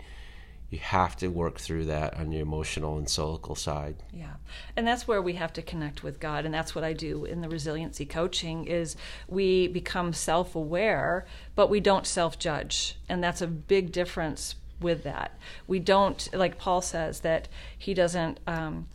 You 0.70 0.80
have 0.80 1.16
to 1.18 1.30
work 1.30 1.60
through 1.60 1.86
that 1.86 2.16
on 2.16 2.32
your 2.32 2.42
emotional 2.42 2.98
and 2.98 3.08
soulical 3.08 3.58
side. 3.58 4.04
Yeah. 4.12 4.34
And 4.76 4.86
that's 4.86 5.08
where 5.08 5.22
we 5.22 5.34
have 5.34 5.54
to 5.54 5.62
connect 5.62 6.04
with 6.04 6.20
God 6.20 6.46
and 6.46 6.54
that's 6.54 6.76
what 6.76 6.84
I 6.84 6.94
do 6.94 7.24
in 7.24 7.42
the 7.42 7.48
resiliency 7.50 8.06
coaching 8.06 8.66
is 8.66 8.98
we 9.28 9.68
become 9.70 10.12
self-aware 10.12 11.26
but 11.56 11.70
we 11.70 11.80
don't 11.80 12.06
self-judge. 12.06 12.98
And 13.08 13.24
that's 13.24 13.42
a 13.42 13.48
big 13.48 13.92
difference 13.92 14.56
with 14.82 15.04
that. 15.04 15.40
We 15.68 15.80
don't 15.80 16.28
like 16.34 16.58
Paul 16.58 16.82
says 16.82 17.22
that 17.22 17.48
he 17.78 17.94
doesn't 17.94 18.40
um 18.46 18.88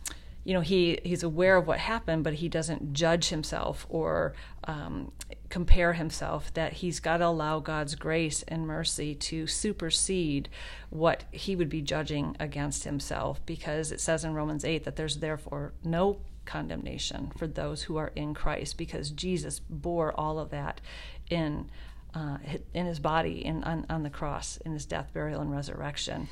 you 0.43 0.53
know 0.53 0.61
he 0.61 0.99
he's 1.03 1.23
aware 1.23 1.57
of 1.57 1.67
what 1.67 1.79
happened 1.79 2.23
but 2.23 2.35
he 2.35 2.49
doesn't 2.49 2.93
judge 2.93 3.29
himself 3.29 3.85
or 3.89 4.33
um, 4.65 5.11
compare 5.53 5.93
himself 5.93 6.51
that 6.55 6.73
he's 6.73 6.99
got 6.99 7.17
to 7.17 7.27
allow 7.27 7.59
god's 7.59 7.93
grace 7.93 8.41
and 8.47 8.65
mercy 8.65 9.13
to 9.13 9.45
supersede 9.45 10.49
what 10.89 11.25
he 11.29 11.55
would 11.55 11.69
be 11.69 11.79
judging 11.79 12.35
against 12.39 12.85
himself. 12.85 13.39
Because 13.45 13.91
it 13.91 14.01
says 14.01 14.25
in 14.25 14.33
romans 14.33 14.65
8 14.65 14.83
that 14.83 14.95
there's 14.95 15.17
therefore 15.17 15.71
no 15.83 16.17
condemnation 16.45 17.31
for 17.37 17.45
those 17.45 17.83
who 17.83 17.97
are 17.97 18.11
in 18.15 18.33
christ 18.33 18.79
because 18.79 19.11
jesus 19.11 19.59
bore 19.69 20.11
all 20.19 20.39
of 20.39 20.49
that 20.49 20.81
in 21.29 21.69
uh, 22.15 22.37
in 22.73 22.87
his 22.87 22.99
body 22.99 23.45
in 23.45 23.63
on, 23.63 23.85
on 23.91 24.01
the 24.01 24.09
cross 24.09 24.57
in 24.65 24.73
his 24.73 24.87
death 24.87 25.13
burial 25.13 25.39
and 25.39 25.51
resurrection 25.51 26.27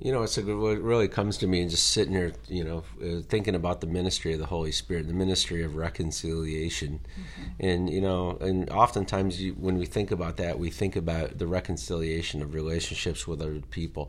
You 0.00 0.12
know, 0.12 0.22
it's 0.22 0.38
a 0.38 0.42
good, 0.42 0.58
what 0.58 0.80
really 0.80 1.08
comes 1.08 1.38
to 1.38 1.48
me 1.48 1.60
and 1.60 1.68
just 1.68 1.88
sitting 1.88 2.12
here, 2.12 2.32
you 2.46 2.62
know, 2.62 2.84
uh, 3.02 3.22
thinking 3.28 3.56
about 3.56 3.80
the 3.80 3.88
ministry 3.88 4.32
of 4.32 4.38
the 4.38 4.46
Holy 4.46 4.70
Spirit, 4.70 5.08
the 5.08 5.12
ministry 5.12 5.64
of 5.64 5.74
reconciliation, 5.74 7.00
and 7.58 7.90
you 7.90 8.00
know, 8.00 8.38
and 8.40 8.70
oftentimes 8.70 9.42
you, 9.42 9.54
when 9.54 9.76
we 9.76 9.86
think 9.86 10.12
about 10.12 10.36
that, 10.36 10.56
we 10.56 10.70
think 10.70 10.94
about 10.94 11.38
the 11.38 11.48
reconciliation 11.48 12.42
of 12.42 12.54
relationships 12.54 13.26
with 13.26 13.42
other 13.42 13.60
people. 13.70 14.08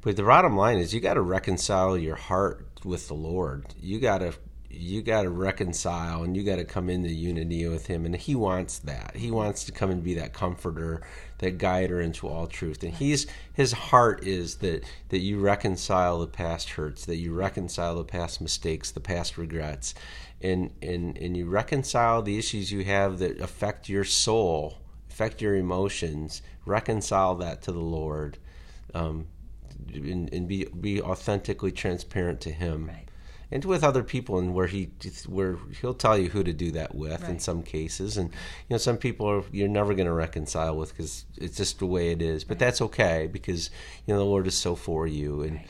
But 0.00 0.16
the 0.16 0.22
bottom 0.22 0.56
line 0.56 0.78
is, 0.78 0.94
you 0.94 1.00
got 1.00 1.14
to 1.14 1.20
reconcile 1.20 1.98
your 1.98 2.16
heart 2.16 2.66
with 2.84 3.08
the 3.08 3.14
Lord. 3.14 3.66
You 3.78 4.00
got 4.00 4.18
to 4.18 4.32
you 4.70 5.02
got 5.02 5.22
to 5.22 5.30
reconcile 5.30 6.22
and 6.22 6.36
you 6.36 6.42
got 6.42 6.56
to 6.56 6.64
come 6.64 6.90
into 6.90 7.08
unity 7.08 7.66
with 7.66 7.86
him 7.86 8.04
and 8.04 8.14
he 8.14 8.34
wants 8.34 8.78
that 8.80 9.16
he 9.16 9.30
wants 9.30 9.64
to 9.64 9.72
come 9.72 9.90
and 9.90 10.04
be 10.04 10.14
that 10.14 10.32
comforter 10.32 11.02
that 11.38 11.58
guide 11.58 11.90
her 11.90 12.00
into 12.00 12.26
all 12.28 12.46
truth 12.46 12.82
and 12.82 12.94
he's 12.94 13.26
his 13.52 13.72
heart 13.72 14.24
is 14.24 14.56
that 14.56 14.84
that 15.10 15.18
you 15.18 15.38
reconcile 15.38 16.18
the 16.18 16.26
past 16.26 16.70
hurts 16.70 17.04
that 17.04 17.16
you 17.16 17.32
reconcile 17.32 17.96
the 17.96 18.04
past 18.04 18.40
mistakes 18.40 18.90
the 18.90 19.00
past 19.00 19.36
regrets 19.36 19.94
and 20.40 20.70
and 20.82 21.16
and 21.18 21.36
you 21.36 21.46
reconcile 21.46 22.22
the 22.22 22.38
issues 22.38 22.72
you 22.72 22.84
have 22.84 23.18
that 23.18 23.40
affect 23.40 23.88
your 23.88 24.04
soul 24.04 24.78
affect 25.10 25.40
your 25.40 25.56
emotions 25.56 26.42
reconcile 26.64 27.34
that 27.34 27.62
to 27.62 27.72
the 27.72 27.78
lord 27.78 28.38
um, 28.94 29.26
and, 29.92 30.32
and 30.32 30.48
be 30.48 30.64
be 30.80 31.02
authentically 31.02 31.72
transparent 31.72 32.40
to 32.40 32.50
him 32.50 32.86
Right. 32.86 33.05
And 33.50 33.64
with 33.64 33.84
other 33.84 34.02
people 34.02 34.38
and 34.38 34.54
where 34.54 34.66
he 34.66 34.90
where 35.26 35.56
he'll 35.80 35.94
tell 35.94 36.18
you 36.18 36.28
who 36.28 36.42
to 36.42 36.52
do 36.52 36.70
that 36.72 36.94
with 36.94 37.28
in 37.28 37.38
some 37.38 37.62
cases. 37.62 38.16
And 38.16 38.30
you 38.30 38.74
know 38.74 38.78
some 38.78 38.96
people 38.96 39.26
are 39.26 39.42
you're 39.52 39.68
never 39.68 39.94
going 39.94 40.06
to 40.06 40.12
reconcile 40.12 40.76
with 40.76 40.90
because 40.90 41.24
it's 41.36 41.56
just 41.56 41.78
the 41.78 41.86
way 41.86 42.10
it 42.10 42.20
is. 42.20 42.44
But 42.44 42.58
that's 42.58 42.80
okay 42.82 43.28
because 43.30 43.70
you 44.06 44.14
know 44.14 44.18
the 44.18 44.24
lord 44.24 44.46
is 44.46 44.56
so 44.56 44.74
for 44.74 45.06
you. 45.06 45.42
And 45.42 45.60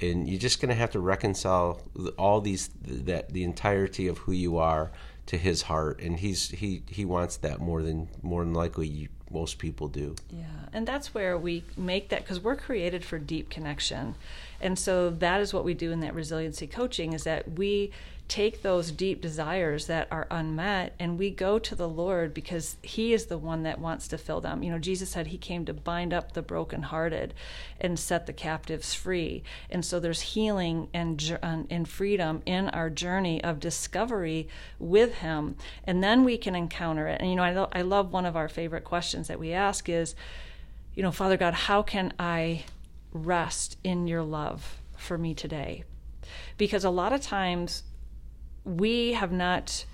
and 0.00 0.28
you're 0.28 0.38
just 0.38 0.60
going 0.60 0.68
to 0.68 0.74
have 0.74 0.90
to 0.90 1.00
reconcile 1.00 1.82
all 2.18 2.40
these 2.40 2.70
that 2.82 3.32
the 3.32 3.44
entirety 3.44 4.08
of 4.08 4.18
who 4.18 4.32
you 4.32 4.58
are 4.58 4.90
to 5.26 5.36
his 5.36 5.62
heart. 5.62 6.00
And 6.00 6.18
he's 6.18 6.50
he 6.50 6.82
he 6.88 7.04
wants 7.04 7.36
that 7.38 7.60
more 7.60 7.82
than 7.82 8.08
more 8.22 8.44
than 8.44 8.54
likely 8.54 8.88
you, 8.88 9.08
most 9.30 9.58
people 9.58 9.88
do. 9.88 10.14
Yeah, 10.30 10.44
and 10.72 10.86
that's 10.86 11.14
where 11.14 11.36
we 11.36 11.64
make 11.76 12.08
that 12.10 12.22
because 12.22 12.40
we're 12.40 12.56
created 12.56 13.04
for 13.04 13.18
deep 13.18 13.50
connection, 13.50 14.14
and 14.60 14.78
so 14.78 15.10
that 15.10 15.40
is 15.40 15.52
what 15.52 15.64
we 15.64 15.74
do 15.74 15.92
in 15.92 16.00
that 16.00 16.14
resiliency 16.14 16.66
coaching 16.66 17.12
is 17.12 17.24
that 17.24 17.58
we 17.58 17.90
take 18.28 18.62
those 18.62 18.90
deep 18.90 19.20
desires 19.20 19.86
that 19.86 20.08
are 20.10 20.26
unmet 20.30 20.94
and 20.98 21.18
we 21.18 21.30
go 21.30 21.58
to 21.60 21.74
the 21.74 21.88
Lord 21.88 22.34
because 22.34 22.76
He 22.82 23.12
is 23.12 23.26
the 23.26 23.38
one 23.38 23.62
that 23.62 23.78
wants 23.78 24.08
to 24.08 24.18
fill 24.18 24.40
them. 24.40 24.62
You 24.62 24.72
know, 24.72 24.78
Jesus 24.78 25.10
said 25.10 25.28
He 25.28 25.38
came 25.38 25.64
to 25.66 25.72
bind 25.72 26.12
up 26.12 26.32
the 26.32 26.42
brokenhearted 26.42 27.34
and 27.80 27.98
set 27.98 28.26
the 28.26 28.32
captives 28.32 28.94
free, 28.94 29.42
and 29.70 29.84
so 29.84 30.00
there's 30.00 30.20
healing 30.20 30.88
and 30.92 31.38
and 31.42 31.88
freedom 31.88 32.42
in 32.46 32.68
our 32.70 32.90
journey 32.90 33.42
of 33.44 33.60
discovery 33.60 34.48
with 34.78 35.16
Him, 35.16 35.56
and 35.84 36.02
then 36.02 36.24
we 36.24 36.36
can 36.36 36.56
encounter 36.56 37.06
it. 37.06 37.20
And 37.20 37.30
you 37.30 37.36
know, 37.36 37.44
I, 37.44 37.52
lo- 37.52 37.70
I 37.72 37.82
love 37.82 38.12
one 38.12 38.26
of 38.26 38.36
our 38.36 38.48
favorite 38.48 38.84
questions 38.84 39.28
that 39.28 39.38
we 39.38 39.52
ask 39.52 39.88
is, 39.88 40.14
you 40.94 41.02
know, 41.02 41.12
Father 41.12 41.36
God, 41.36 41.54
how 41.54 41.82
can 41.82 42.12
I 42.18 42.64
rest 43.16 43.78
in 43.82 44.06
your 44.06 44.22
love 44.22 44.80
for 44.96 45.18
me 45.18 45.34
today? 45.34 45.84
Because 46.56 46.84
a 46.84 46.90
lot 46.90 47.12
of 47.12 47.20
times 47.20 47.84
we 48.64 49.12
have 49.12 49.32
not 49.32 49.84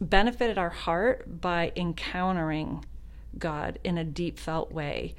benefited 0.00 0.56
our 0.56 0.70
heart 0.70 1.40
by 1.40 1.72
encountering 1.76 2.84
God 3.38 3.78
in 3.84 3.98
a 3.98 4.04
deep 4.04 4.38
felt 4.38 4.72
way. 4.72 5.14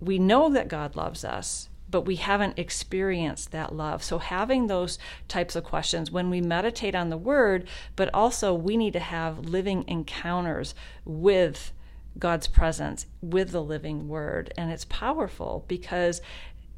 We 0.00 0.18
know 0.18 0.50
that 0.50 0.68
God 0.68 0.94
loves 0.94 1.24
us, 1.24 1.68
but 1.88 2.02
we 2.02 2.16
haven't 2.16 2.58
experienced 2.58 3.52
that 3.52 3.74
love. 3.74 4.02
So, 4.02 4.18
having 4.18 4.66
those 4.66 4.98
types 5.28 5.56
of 5.56 5.64
questions 5.64 6.10
when 6.10 6.30
we 6.30 6.40
meditate 6.40 6.94
on 6.94 7.08
the 7.08 7.16
word, 7.16 7.68
but 7.94 8.12
also 8.12 8.52
we 8.52 8.76
need 8.76 8.92
to 8.94 9.00
have 9.00 9.46
living 9.46 9.84
encounters 9.86 10.74
with 11.04 11.72
God's 12.18 12.48
presence, 12.48 13.06
with 13.20 13.52
the 13.52 13.62
living 13.62 14.08
word. 14.08 14.52
And 14.56 14.70
it's 14.70 14.86
powerful 14.86 15.64
because 15.68 16.20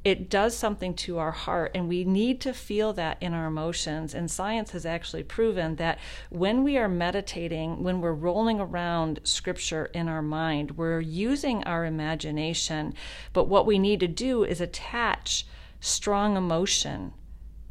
it 0.05 0.31
does 0.31 0.57
something 0.57 0.95
to 0.95 1.19
our 1.19 1.33
heart, 1.33 1.73
and 1.75 1.89
we 1.89 2.05
need 2.05 2.41
to 2.43 2.55
feel 2.55 2.93
that 2.95 3.19
in 3.21 3.35
our 3.35 3.47
emotions. 3.47 4.15
And 4.15 4.31
science 4.31 4.71
has 4.71 4.87
actually 4.87 5.25
proven 5.25 5.77
that 5.77 5.99
when 6.31 6.63
we 6.63 6.79
are 6.79 6.89
meditating, 6.89 7.83
when 7.83 8.01
we're 8.01 8.13
rolling 8.13 8.61
around 8.61 9.21
scripture 9.25 9.87
in 9.87 10.09
our 10.09 10.23
mind, 10.23 10.73
we're 10.73 11.01
using 11.01 11.65
our 11.65 11.85
imagination. 11.85 12.95
But 13.33 13.49
what 13.49 13.67
we 13.67 13.79
need 13.79 14.01
to 14.01 14.09
do 14.09 14.45
is 14.45 14.61
attach 14.61 15.47
strong 15.81 16.37
emotion 16.37 17.13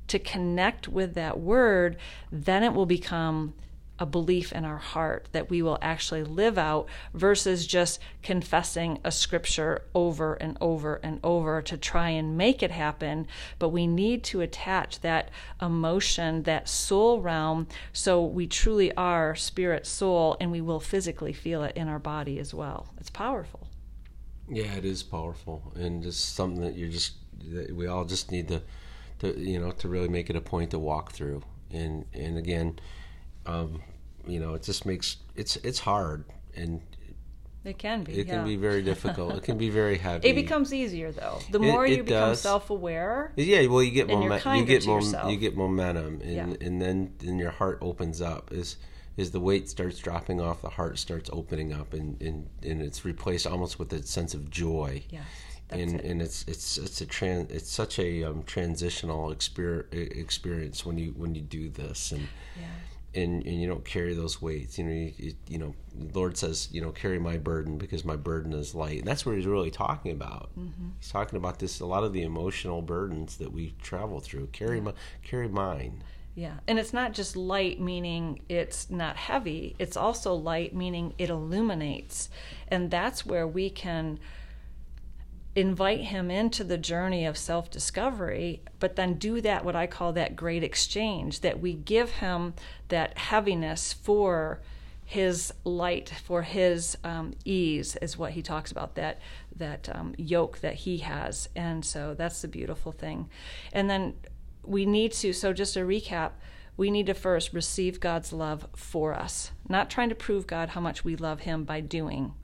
to 0.07 0.19
connect 0.19 0.87
with 0.87 1.13
that 1.15 1.39
word, 1.39 1.97
then 2.31 2.63
it 2.63 2.73
will 2.73 2.85
become 2.85 3.53
a 3.99 4.05
belief 4.05 4.51
in 4.51 4.65
our 4.65 4.77
heart 4.77 5.27
that 5.31 5.49
we 5.49 5.61
will 5.61 5.77
actually 5.81 6.23
live 6.23 6.57
out 6.57 6.87
versus 7.13 7.65
just 7.65 7.99
confessing 8.21 8.99
a 9.03 9.11
scripture 9.11 9.83
over 9.95 10.35
and 10.35 10.57
over 10.61 10.95
and 11.03 11.19
over 11.23 11.61
to 11.61 11.77
try 11.77 12.09
and 12.09 12.37
make 12.37 12.61
it 12.61 12.71
happen. 12.71 13.27
But 13.59 13.69
we 13.69 13.87
need 13.87 14.23
to 14.25 14.41
attach 14.41 15.01
that 15.01 15.29
emotion, 15.61 16.43
that 16.43 16.69
soul 16.69 17.21
realm, 17.21 17.67
so 17.93 18.23
we 18.23 18.47
truly 18.47 18.93
are 18.95 19.35
spirit, 19.35 19.85
soul, 19.87 20.37
and 20.39 20.51
we 20.51 20.61
will 20.61 20.79
physically 20.79 21.33
feel 21.33 21.63
it 21.63 21.75
in 21.75 21.87
our 21.87 21.99
body 21.99 22.39
as 22.39 22.53
well. 22.53 22.87
It's 22.99 23.09
powerful. 23.09 23.67
Yeah, 24.49 24.73
it 24.73 24.85
is 24.85 25.03
powerful, 25.03 25.73
and 25.75 26.05
it's 26.05 26.17
something 26.17 26.61
that 26.61 26.75
you're 26.75 26.89
just 26.89 27.15
that 27.51 27.75
we 27.75 27.87
all 27.87 28.05
just 28.05 28.31
need 28.31 28.47
to, 28.47 28.61
to 29.19 29.37
you 29.39 29.59
know, 29.59 29.71
to 29.71 29.87
really 29.87 30.07
make 30.07 30.29
it 30.29 30.35
a 30.35 30.41
point 30.41 30.71
to 30.71 30.79
walk 30.79 31.11
through. 31.11 31.43
And 31.71 32.05
and 32.13 32.37
again, 32.37 32.79
um, 33.47 33.81
you 34.27 34.39
know, 34.39 34.53
it 34.53 34.63
just 34.63 34.85
makes 34.85 35.17
it's 35.35 35.55
it's 35.57 35.79
hard 35.79 36.25
and 36.55 36.81
it 37.67 37.77
can 37.77 38.03
be. 38.03 38.13
It 38.13 38.27
yeah. 38.27 38.35
can 38.35 38.45
be 38.45 38.55
very 38.55 38.81
difficult. 38.91 39.35
it 39.35 39.43
can 39.43 39.57
be 39.57 39.69
very 39.69 39.97
heavy. 39.97 40.29
It 40.29 40.35
becomes 40.35 40.73
easier 40.73 41.11
though. 41.11 41.39
The 41.51 41.59
more 41.59 41.85
it, 41.85 41.91
it 41.91 41.97
you 41.97 42.03
become 42.03 42.29
does. 42.29 42.41
self-aware. 42.41 43.33
Yeah, 43.35 43.65
well, 43.67 43.83
you 43.83 43.91
get 43.91 44.07
momentum. 44.07 44.55
You 44.55 44.65
get 44.65 44.85
mom- 44.85 45.29
you 45.29 45.37
get 45.37 45.57
momentum, 45.57 46.21
and 46.23 46.31
yeah. 46.33 46.67
and 46.67 46.81
then 46.81 47.13
then 47.19 47.37
your 47.39 47.51
heart 47.51 47.79
opens 47.81 48.21
up. 48.21 48.51
Is 48.51 48.77
is 49.17 49.31
the 49.31 49.39
weight 49.39 49.67
starts 49.67 49.97
dropping 49.97 50.39
off, 50.39 50.61
the 50.61 50.69
heart 50.69 50.97
starts 50.99 51.29
opening 51.33 51.73
up, 51.73 51.93
and 51.93 52.21
and, 52.21 52.49
and 52.63 52.81
it's 52.81 53.03
replaced 53.03 53.47
almost 53.47 53.79
with 53.79 53.91
a 53.93 54.03
sense 54.03 54.33
of 54.33 54.49
joy. 54.49 55.03
Yeah. 55.09 55.23
and 55.69 55.95
it. 55.95 56.05
and 56.05 56.21
it's 56.21 56.45
it's 56.47 56.77
it's 56.77 57.01
a 57.01 57.05
trans 57.05 57.51
it's 57.51 57.69
such 57.69 57.99
a 57.99 58.23
um, 58.23 58.41
transitional 58.43 59.31
experience 59.31 59.89
experience 59.91 60.85
when 60.85 60.97
you 60.97 61.13
when 61.17 61.35
you 61.35 61.41
do 61.41 61.67
this 61.67 62.13
and 62.13 62.25
yeah 62.55 62.67
and, 63.17 63.45
and 63.45 63.59
you 63.59 63.67
don't 63.67 63.83
carry 63.83 64.13
those 64.13 64.41
weights. 64.41 64.77
You 64.77 64.83
know, 64.85 65.11
you, 65.17 65.33
you, 65.47 65.57
know, 65.57 65.73
the 65.93 66.17
Lord 66.17 66.37
says, 66.37 66.69
you 66.71 66.81
know, 66.81 66.91
carry 66.91 67.19
my 67.19 67.37
burden 67.37 67.77
because 67.77 68.05
my 68.05 68.15
burden 68.15 68.53
is 68.53 68.75
light, 68.75 68.99
and 68.99 69.07
that's 69.07 69.25
what 69.25 69.35
He's 69.35 69.47
really 69.47 69.71
talking 69.71 70.11
about. 70.11 70.51
Mm-hmm. 70.57 70.89
He's 70.99 71.09
talking 71.09 71.37
about 71.37 71.59
this 71.59 71.79
a 71.79 71.85
lot 71.85 72.03
of 72.03 72.13
the 72.13 72.21
emotional 72.21 72.81
burdens 72.81 73.37
that 73.37 73.51
we 73.51 73.73
travel 73.81 74.19
through. 74.19 74.47
Carry 74.47 74.79
my, 74.79 74.93
carry 75.23 75.47
mine. 75.47 76.03
Yeah, 76.35 76.57
and 76.67 76.77
it's 76.77 76.93
not 76.93 77.13
just 77.13 77.35
light 77.35 77.81
meaning 77.81 78.41
it's 78.47 78.91
not 78.91 79.17
heavy. 79.17 79.75
It's 79.79 79.97
also 79.97 80.35
light 80.35 80.75
meaning 80.75 81.15
it 81.17 81.31
illuminates, 81.31 82.29
and 82.67 82.91
that's 82.91 83.25
where 83.25 83.47
we 83.47 83.71
can 83.71 84.19
invite 85.57 86.01
him 86.01 86.29
into 86.29 86.63
the 86.63 86.77
journey 86.77 87.25
of 87.25 87.35
self 87.35 87.71
discovery, 87.71 88.61
but 88.79 88.95
then 88.95 89.15
do 89.15 89.41
that, 89.41 89.65
what 89.65 89.75
I 89.75 89.87
call 89.87 90.13
that 90.13 90.35
great 90.35 90.63
exchange, 90.63 91.41
that 91.41 91.59
we 91.59 91.73
give 91.73 92.11
him 92.11 92.53
that 92.89 93.17
heaviness 93.17 93.91
for 93.91 94.61
his 95.03 95.51
light, 95.63 96.13
for 96.23 96.43
his 96.43 96.95
um, 97.03 97.33
ease, 97.43 97.95
is 98.03 98.17
what 98.17 98.33
he 98.33 98.41
talks 98.43 98.71
about, 98.71 98.93
that, 98.95 99.19
that 99.55 99.89
um, 99.95 100.13
yoke 100.17 100.59
that 100.59 100.75
he 100.75 100.97
has. 100.97 101.49
And 101.55 101.83
so 101.83 102.13
that's 102.13 102.43
the 102.43 102.47
beautiful 102.47 102.91
thing. 102.91 103.27
And 103.73 103.89
then 103.89 104.13
we 104.63 104.85
need 104.85 105.11
to, 105.13 105.33
so 105.33 105.53
just 105.53 105.75
a 105.75 105.79
recap, 105.79 106.33
we 106.75 106.91
need 106.91 107.07
to 107.07 107.15
first 107.15 107.51
receive 107.51 107.99
God's 107.99 108.31
love 108.31 108.67
for 108.75 109.15
us, 109.15 109.51
not 109.67 109.89
trying 109.89 110.09
to 110.09 110.15
prove 110.15 110.45
God 110.45 110.69
how 110.69 110.81
much 110.81 111.03
we 111.03 111.15
love 111.15 111.39
him 111.39 111.63
by 111.63 111.81
doing 111.81 112.35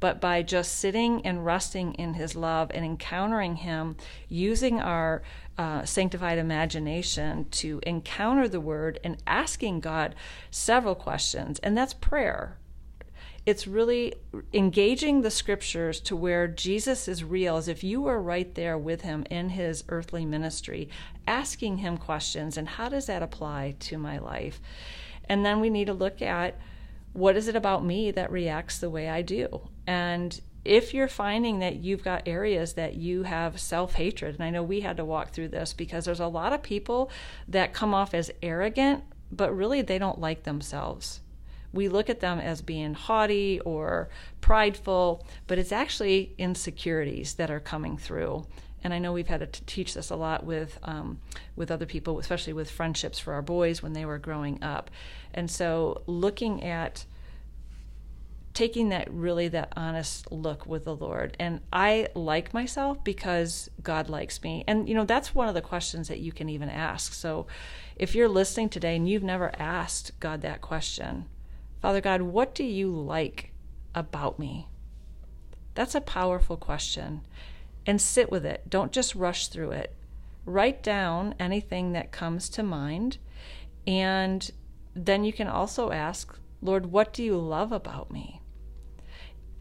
but 0.00 0.20
by 0.20 0.42
just 0.42 0.78
sitting 0.78 1.24
and 1.26 1.44
resting 1.44 1.94
in 1.94 2.14
His 2.14 2.34
love 2.34 2.70
and 2.74 2.84
encountering 2.84 3.56
Him, 3.56 3.96
using 4.28 4.80
our 4.80 5.22
uh, 5.58 5.84
sanctified 5.84 6.38
imagination 6.38 7.46
to 7.50 7.80
encounter 7.86 8.48
the 8.48 8.60
Word 8.60 9.00
and 9.02 9.16
asking 9.26 9.80
God 9.80 10.14
several 10.50 10.94
questions. 10.94 11.58
And 11.60 11.76
that's 11.76 11.94
prayer. 11.94 12.56
It's 13.46 13.68
really 13.68 14.14
engaging 14.52 15.22
the 15.22 15.30
scriptures 15.30 16.00
to 16.00 16.16
where 16.16 16.48
Jesus 16.48 17.06
is 17.06 17.22
real, 17.22 17.56
as 17.56 17.68
if 17.68 17.84
you 17.84 18.00
were 18.00 18.20
right 18.20 18.52
there 18.56 18.76
with 18.76 19.02
him 19.02 19.24
in 19.30 19.50
his 19.50 19.84
earthly 19.88 20.24
ministry, 20.24 20.88
asking 21.28 21.78
him 21.78 21.96
questions 21.96 22.56
and 22.56 22.68
how 22.68 22.88
does 22.88 23.06
that 23.06 23.22
apply 23.22 23.76
to 23.78 23.98
my 23.98 24.18
life? 24.18 24.60
And 25.28 25.46
then 25.46 25.60
we 25.60 25.70
need 25.70 25.86
to 25.86 25.92
look 25.92 26.20
at 26.20 26.58
what 27.16 27.36
is 27.36 27.48
it 27.48 27.56
about 27.56 27.84
me 27.84 28.10
that 28.10 28.30
reacts 28.30 28.78
the 28.78 28.90
way 28.90 29.08
I 29.08 29.22
do? 29.22 29.68
And 29.86 30.38
if 30.64 30.92
you're 30.92 31.08
finding 31.08 31.60
that 31.60 31.76
you've 31.76 32.04
got 32.04 32.26
areas 32.26 32.74
that 32.74 32.94
you 32.94 33.22
have 33.22 33.60
self 33.60 33.94
hatred, 33.94 34.34
and 34.34 34.44
I 34.44 34.50
know 34.50 34.62
we 34.62 34.80
had 34.80 34.96
to 34.98 35.04
walk 35.04 35.30
through 35.30 35.48
this 35.48 35.72
because 35.72 36.04
there's 36.04 36.20
a 36.20 36.26
lot 36.26 36.52
of 36.52 36.62
people 36.62 37.10
that 37.48 37.72
come 37.72 37.94
off 37.94 38.12
as 38.12 38.30
arrogant, 38.42 39.04
but 39.32 39.56
really 39.56 39.80
they 39.80 39.98
don't 39.98 40.20
like 40.20 40.42
themselves. 40.42 41.20
We 41.72 41.88
look 41.88 42.10
at 42.10 42.20
them 42.20 42.38
as 42.38 42.62
being 42.62 42.94
haughty 42.94 43.60
or 43.60 44.08
prideful, 44.40 45.26
but 45.46 45.58
it's 45.58 45.72
actually 45.72 46.34
insecurities 46.38 47.34
that 47.34 47.50
are 47.50 47.60
coming 47.60 47.96
through. 47.96 48.46
And 48.86 48.94
I 48.94 49.00
know 49.00 49.12
we've 49.12 49.26
had 49.26 49.40
to 49.40 49.64
teach 49.64 49.94
this 49.94 50.10
a 50.10 50.16
lot 50.16 50.46
with 50.46 50.78
um, 50.84 51.18
with 51.56 51.72
other 51.72 51.86
people, 51.86 52.20
especially 52.20 52.52
with 52.52 52.70
friendships 52.70 53.18
for 53.18 53.34
our 53.34 53.42
boys 53.42 53.82
when 53.82 53.94
they 53.94 54.04
were 54.04 54.16
growing 54.16 54.62
up. 54.62 54.92
And 55.34 55.50
so, 55.50 56.02
looking 56.06 56.62
at 56.62 57.04
taking 58.54 58.90
that 58.90 59.12
really 59.12 59.48
that 59.48 59.72
honest 59.76 60.30
look 60.30 60.66
with 60.66 60.84
the 60.84 60.94
Lord. 60.94 61.36
And 61.40 61.62
I 61.72 62.10
like 62.14 62.54
myself 62.54 63.02
because 63.02 63.68
God 63.82 64.08
likes 64.08 64.40
me. 64.44 64.62
And 64.68 64.88
you 64.88 64.94
know, 64.94 65.04
that's 65.04 65.34
one 65.34 65.48
of 65.48 65.54
the 65.54 65.60
questions 65.60 66.06
that 66.06 66.20
you 66.20 66.30
can 66.30 66.48
even 66.48 66.70
ask. 66.70 67.12
So 67.12 67.48
if 67.96 68.14
you're 68.14 68.28
listening 68.28 68.68
today 68.68 68.94
and 68.94 69.08
you've 69.08 69.24
never 69.24 69.50
asked 69.60 70.12
God 70.20 70.42
that 70.42 70.60
question, 70.60 71.26
Father 71.82 72.00
God, 72.00 72.22
what 72.22 72.54
do 72.54 72.62
you 72.62 72.88
like 72.92 73.52
about 73.96 74.38
me? 74.38 74.68
That's 75.74 75.96
a 75.96 76.00
powerful 76.00 76.56
question. 76.56 77.22
And 77.86 78.00
sit 78.00 78.30
with 78.30 78.44
it. 78.44 78.68
Don't 78.68 78.92
just 78.92 79.14
rush 79.14 79.48
through 79.48 79.70
it. 79.70 79.94
Write 80.44 80.82
down 80.82 81.34
anything 81.38 81.92
that 81.92 82.10
comes 82.10 82.48
to 82.50 82.62
mind. 82.62 83.18
And 83.86 84.50
then 84.94 85.24
you 85.24 85.32
can 85.32 85.46
also 85.46 85.92
ask, 85.92 86.36
Lord, 86.60 86.86
what 86.86 87.12
do 87.12 87.22
you 87.22 87.36
love 87.36 87.70
about 87.70 88.10
me? 88.10 88.40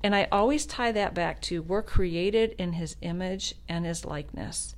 And 0.03 0.15
I 0.15 0.27
always 0.31 0.65
tie 0.65 0.91
that 0.91 1.13
back 1.13 1.41
to 1.43 1.61
we're 1.61 1.81
created 1.81 2.55
in 2.57 2.73
his 2.73 2.95
image 3.01 3.55
and 3.67 3.85
his 3.85 4.05
likeness. 4.05 4.75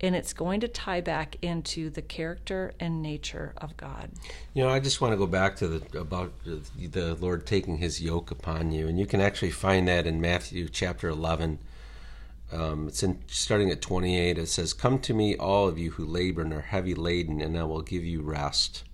And 0.00 0.14
it's 0.14 0.32
going 0.32 0.60
to 0.60 0.68
tie 0.68 1.00
back 1.00 1.36
into 1.42 1.90
the 1.90 2.02
character 2.02 2.72
and 2.78 3.02
nature 3.02 3.54
of 3.56 3.76
God. 3.76 4.10
You 4.54 4.62
know, 4.62 4.70
I 4.70 4.78
just 4.78 5.00
want 5.00 5.12
to 5.12 5.16
go 5.16 5.26
back 5.26 5.56
to 5.56 5.66
the 5.66 5.98
about 5.98 6.32
the 6.44 7.16
Lord 7.16 7.46
taking 7.46 7.78
His 7.78 8.00
yoke 8.00 8.30
upon 8.30 8.70
you, 8.70 8.86
and 8.86 8.96
you 8.96 9.06
can 9.06 9.20
actually 9.20 9.50
find 9.50 9.88
that 9.88 10.06
in 10.06 10.20
Matthew 10.20 10.68
chapter 10.68 11.08
eleven. 11.08 11.58
Um, 12.50 12.88
it's 12.88 13.02
in 13.02 13.22
starting 13.26 13.70
at 13.70 13.82
twenty 13.82 14.18
eight. 14.18 14.38
It 14.38 14.48
says, 14.48 14.72
"Come 14.72 14.98
to 15.00 15.14
me, 15.14 15.36
all 15.36 15.68
of 15.68 15.78
you 15.78 15.92
who 15.92 16.04
labor 16.04 16.42
and 16.42 16.52
are 16.52 16.60
heavy 16.62 16.94
laden, 16.94 17.40
and 17.40 17.58
I 17.58 17.64
will 17.64 17.82
give 17.82 18.04
you 18.04 18.22
rest." 18.22 18.84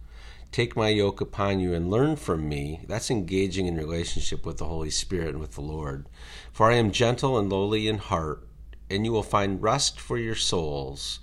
Take 0.50 0.76
my 0.76 0.88
yoke 0.88 1.20
upon 1.20 1.58
you 1.58 1.74
and 1.74 1.90
learn 1.90 2.14
from 2.14 2.48
me. 2.48 2.80
That's 2.86 3.10
engaging 3.10 3.66
in 3.66 3.76
relationship 3.76 4.46
with 4.46 4.58
the 4.58 4.66
Holy 4.66 4.90
Spirit 4.90 5.30
and 5.30 5.40
with 5.40 5.54
the 5.54 5.60
Lord. 5.60 6.06
For 6.52 6.70
I 6.70 6.76
am 6.76 6.92
gentle 6.92 7.36
and 7.36 7.50
lowly 7.50 7.88
in 7.88 7.98
heart, 7.98 8.46
and 8.88 9.04
you 9.04 9.10
will 9.10 9.24
find 9.24 9.60
rest 9.60 9.98
for 9.98 10.16
your 10.16 10.36
souls. 10.36 11.18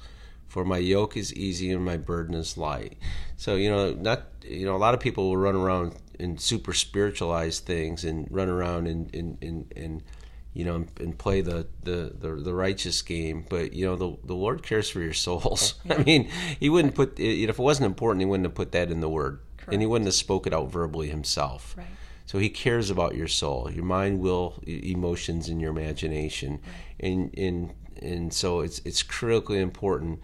For 0.50 0.66
my 0.66 0.80
yoke 0.80 1.16
is 1.16 1.34
easy 1.34 1.72
and 1.72 1.86
my 1.86 1.96
burden 1.96 2.36
is 2.36 2.58
light. 2.58 2.98
So, 3.38 3.56
you 3.56 3.70
know, 3.72 3.94
not 3.94 4.24
you 4.44 4.66
know, 4.66 4.76
a 4.76 4.78
lot 4.78 4.94
of 4.94 5.00
people 5.00 5.30
will 5.30 5.38
run 5.38 5.56
around 5.56 5.96
and 6.20 6.40
super 6.42 6.74
spiritualize 6.74 7.60
things 7.60 8.04
and 8.04 8.28
run 8.30 8.50
around 8.50 8.88
and 8.88 9.16
and, 9.16 9.38
and, 9.42 9.74
and 9.78 10.04
you 10.54 10.66
know, 10.66 10.86
and 11.00 11.18
play 11.18 11.42
the, 11.42 11.68
the, 11.84 12.14
the, 12.20 12.36
the, 12.36 12.54
righteous 12.54 13.02
game. 13.02 13.46
But, 13.50 13.74
you 13.74 13.86
know, 13.86 13.96
the, 13.96 14.18
the 14.26 14.36
Lord 14.36 14.64
cares 14.64 14.90
for 14.90 15.00
your 15.00 15.14
souls. 15.14 15.76
Yeah. 15.86 15.96
I 15.96 16.04
mean, 16.04 16.30
he 16.60 16.70
wouldn't 16.70 16.96
put, 16.96 17.20
if 17.20 17.50
it 17.50 17.60
wasn't 17.60 17.86
important, 17.86 18.22
he 18.22 18.26
wouldn't 18.26 18.46
have 18.46 18.56
put 18.56 18.72
that 18.74 18.92
in 18.92 19.00
the 19.00 19.10
word. 19.10 19.40
Correct. 19.58 19.74
And 19.74 19.82
he 19.82 19.86
wouldn't 19.86 20.08
have 20.08 20.16
spoke 20.16 20.46
it 20.46 20.54
out 20.54 20.72
verbally 20.72 21.10
himself. 21.10 21.76
Right. 21.78 21.88
So 22.26 22.40
he 22.40 22.50
cares 22.50 22.90
about 22.90 23.16
your 23.16 23.28
soul, 23.28 23.70
your 23.72 23.84
mind, 23.84 24.20
will, 24.20 24.62
emotions, 24.66 25.50
and 25.50 25.62
your 25.62 25.72
imagination. 25.72 26.52
Right. 26.52 27.10
And, 27.12 27.38
and, 27.38 27.74
and 28.02 28.34
so 28.34 28.60
it's, 28.60 28.82
it's 28.86 29.04
critically 29.04 29.60
important 29.60 30.20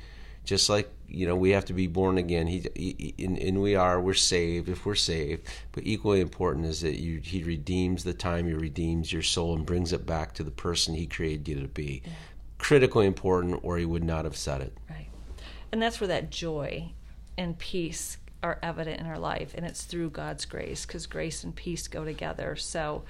just 0.48 0.70
like 0.70 0.90
you 1.08 1.28
know 1.28 1.36
we 1.36 1.52
have 1.52 1.66
to 1.66 1.74
be 1.74 1.88
born 1.88 2.18
again 2.18 2.48
he, 2.48 2.66
he 2.76 3.14
and, 3.20 3.38
and, 3.38 3.62
we 3.62 3.76
are 3.76 4.02
we're 4.02 4.14
saved 4.14 4.68
if 4.70 4.86
we're 4.86 4.96
saved 4.96 5.48
but 5.72 5.86
equally 5.86 6.22
important 6.22 6.66
is 6.66 6.82
that 6.82 7.00
you, 7.00 7.20
he 7.20 7.44
redeems 7.44 8.04
the 8.04 8.14
time 8.14 8.48
he 8.48 8.54
redeems 8.54 9.14
your 9.14 9.22
soul 9.22 9.56
and 9.56 9.66
brings 9.66 9.94
it 9.94 10.06
back 10.06 10.34
to 10.34 10.44
the 10.44 10.52
person 10.52 10.96
he 10.96 11.06
created 11.06 11.48
you 11.48 11.62
to 11.62 11.68
be 11.68 12.02
critically 12.58 13.06
important 13.06 13.60
or 13.64 13.78
he 13.78 13.86
would 13.86 14.04
not 14.04 14.26
have 14.26 14.36
said 14.36 14.62
it. 14.62 14.78
Right. 14.90 15.10
And 15.72 15.82
that's 15.82 16.00
where 16.00 16.08
that 16.08 16.30
joy 16.30 16.92
and 17.38 17.58
peace 17.58 18.18
are 18.42 18.60
evident 18.62 19.00
in 19.00 19.06
our 19.06 19.20
life. 19.20 19.54
And 19.56 19.66
it's 19.66 19.84
through 19.84 20.12
God's 20.12 20.46
grace 20.46 20.86
because 20.86 21.06
grace 21.06 21.44
and 21.44 21.56
peace 21.56 21.88
go 21.88 22.06
together. 22.06 22.56
So, 22.56 23.04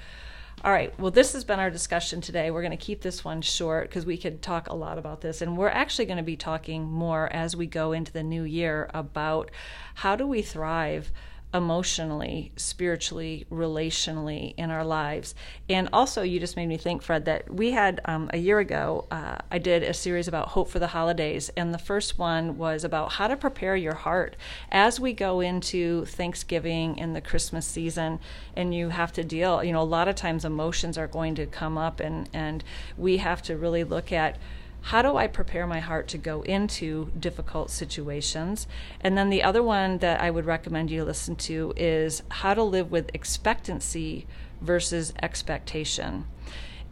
all 0.63 0.71
right. 0.71 0.97
Well, 0.99 1.11
this 1.11 1.33
has 1.33 1.43
been 1.43 1.59
our 1.59 1.69
discussion 1.69 2.19
today. 2.19 2.49
We're 2.49 2.63
going 2.63 2.71
to 2.71 2.77
keep 2.77 3.01
this 3.01 3.23
one 3.23 3.43
short 3.43 3.89
because 3.89 4.07
we 4.07 4.17
could 4.17 4.41
talk 4.41 4.69
a 4.69 4.75
lot 4.75 4.97
about 4.97 5.21
this. 5.21 5.41
And 5.41 5.55
we're 5.55 5.69
actually 5.69 6.05
going 6.05 6.17
to 6.17 6.23
be 6.23 6.35
talking 6.35 6.83
more 6.83 7.31
as 7.31 7.55
we 7.55 7.67
go 7.67 7.91
into 7.91 8.11
the 8.11 8.23
new 8.23 8.43
year 8.43 8.89
about 8.93 9.51
how 9.95 10.15
do 10.15 10.25
we 10.25 10.41
thrive 10.41 11.11
emotionally, 11.53 12.51
spiritually, 12.57 13.45
relationally 13.49 14.53
in 14.57 14.69
our 14.69 14.83
lives. 14.83 15.33
And 15.69 15.87
also, 15.93 16.21
you 16.21 16.39
just 16.39 16.57
made 16.57 16.67
me 16.67 16.77
think, 16.77 17.01
Fred, 17.01 17.25
that 17.25 17.51
we 17.51 17.71
had 17.71 18.01
um, 18.05 18.29
a 18.33 18.37
year 18.37 18.59
ago, 18.59 19.07
uh, 19.11 19.37
I 19.49 19.57
did 19.57 19.81
a 19.81 19.93
series 19.93 20.27
about 20.27 20.49
hope 20.49 20.69
for 20.69 20.79
the 20.79 20.87
holidays. 20.87 21.49
And 21.55 21.73
the 21.73 21.79
first 21.79 22.19
one 22.19 22.57
was 22.57 22.83
about 22.83 23.13
how 23.13 23.27
to 23.27 23.37
prepare 23.37 23.75
your 23.75 23.93
heart 23.93 24.35
as 24.71 24.99
we 24.99 25.13
go 25.13 25.39
into 25.39 26.05
Thanksgiving 26.05 26.99
and 26.99 27.15
the 27.15 27.21
Christmas 27.21 27.65
season. 27.65 28.19
And 28.55 28.73
you 28.73 28.89
have 28.89 29.13
to 29.13 29.23
deal, 29.23 29.63
you 29.63 29.71
know, 29.71 29.81
a 29.81 29.83
lot 29.83 30.07
of 30.07 30.15
times 30.15 30.43
emotions 30.43 30.97
are 30.97 31.07
going 31.07 31.35
to 31.35 31.45
come 31.45 31.77
up, 31.77 31.99
and, 31.99 32.29
and 32.33 32.63
we 32.97 33.17
have 33.17 33.41
to 33.43 33.55
really 33.55 33.83
look 33.83 34.11
at 34.11 34.37
how 34.81 35.01
do 35.01 35.17
I 35.17 35.27
prepare 35.27 35.67
my 35.67 35.79
heart 35.79 36.07
to 36.09 36.17
go 36.17 36.41
into 36.43 37.11
difficult 37.19 37.69
situations? 37.69 38.67
And 39.01 39.17
then 39.17 39.29
the 39.29 39.43
other 39.43 39.61
one 39.61 39.97
that 39.97 40.21
I 40.21 40.31
would 40.31 40.45
recommend 40.45 40.91
you 40.91 41.03
listen 41.03 41.35
to 41.37 41.73
is 41.75 42.23
how 42.29 42.53
to 42.53 42.63
live 42.63 42.91
with 42.91 43.11
expectancy 43.13 44.27
versus 44.61 45.13
expectation. 45.21 46.25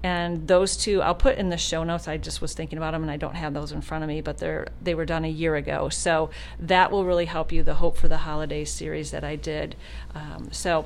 And 0.03 0.47
those 0.47 0.77
two 0.77 1.01
I'll 1.01 1.15
put 1.15 1.37
in 1.37 1.49
the 1.49 1.57
show 1.57 1.83
notes. 1.83 2.07
I 2.07 2.17
just 2.17 2.41
was 2.41 2.53
thinking 2.53 2.77
about 2.77 2.91
them 2.91 3.01
and 3.01 3.11
I 3.11 3.17
don't 3.17 3.35
have 3.35 3.53
those 3.53 3.71
in 3.71 3.81
front 3.81 4.03
of 4.03 4.07
me, 4.07 4.21
but 4.21 4.37
they're 4.37 4.67
they 4.81 4.93
were 4.93 5.05
done 5.05 5.25
a 5.25 5.29
year 5.29 5.55
ago. 5.55 5.89
So 5.89 6.29
that 6.59 6.91
will 6.91 7.05
really 7.05 7.25
help 7.25 7.51
you 7.51 7.63
the 7.63 7.75
Hope 7.75 7.97
for 7.97 8.07
the 8.07 8.17
Holiday 8.17 8.65
series 8.65 9.11
that 9.11 9.23
I 9.23 9.35
did. 9.35 9.75
Um, 10.13 10.49
so 10.51 10.85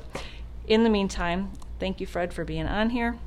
in 0.66 0.84
the 0.84 0.90
meantime, 0.90 1.50
thank 1.78 2.00
you, 2.00 2.06
Fred, 2.06 2.32
for 2.32 2.44
being 2.44 2.66
on 2.66 2.90
here. 2.90 3.18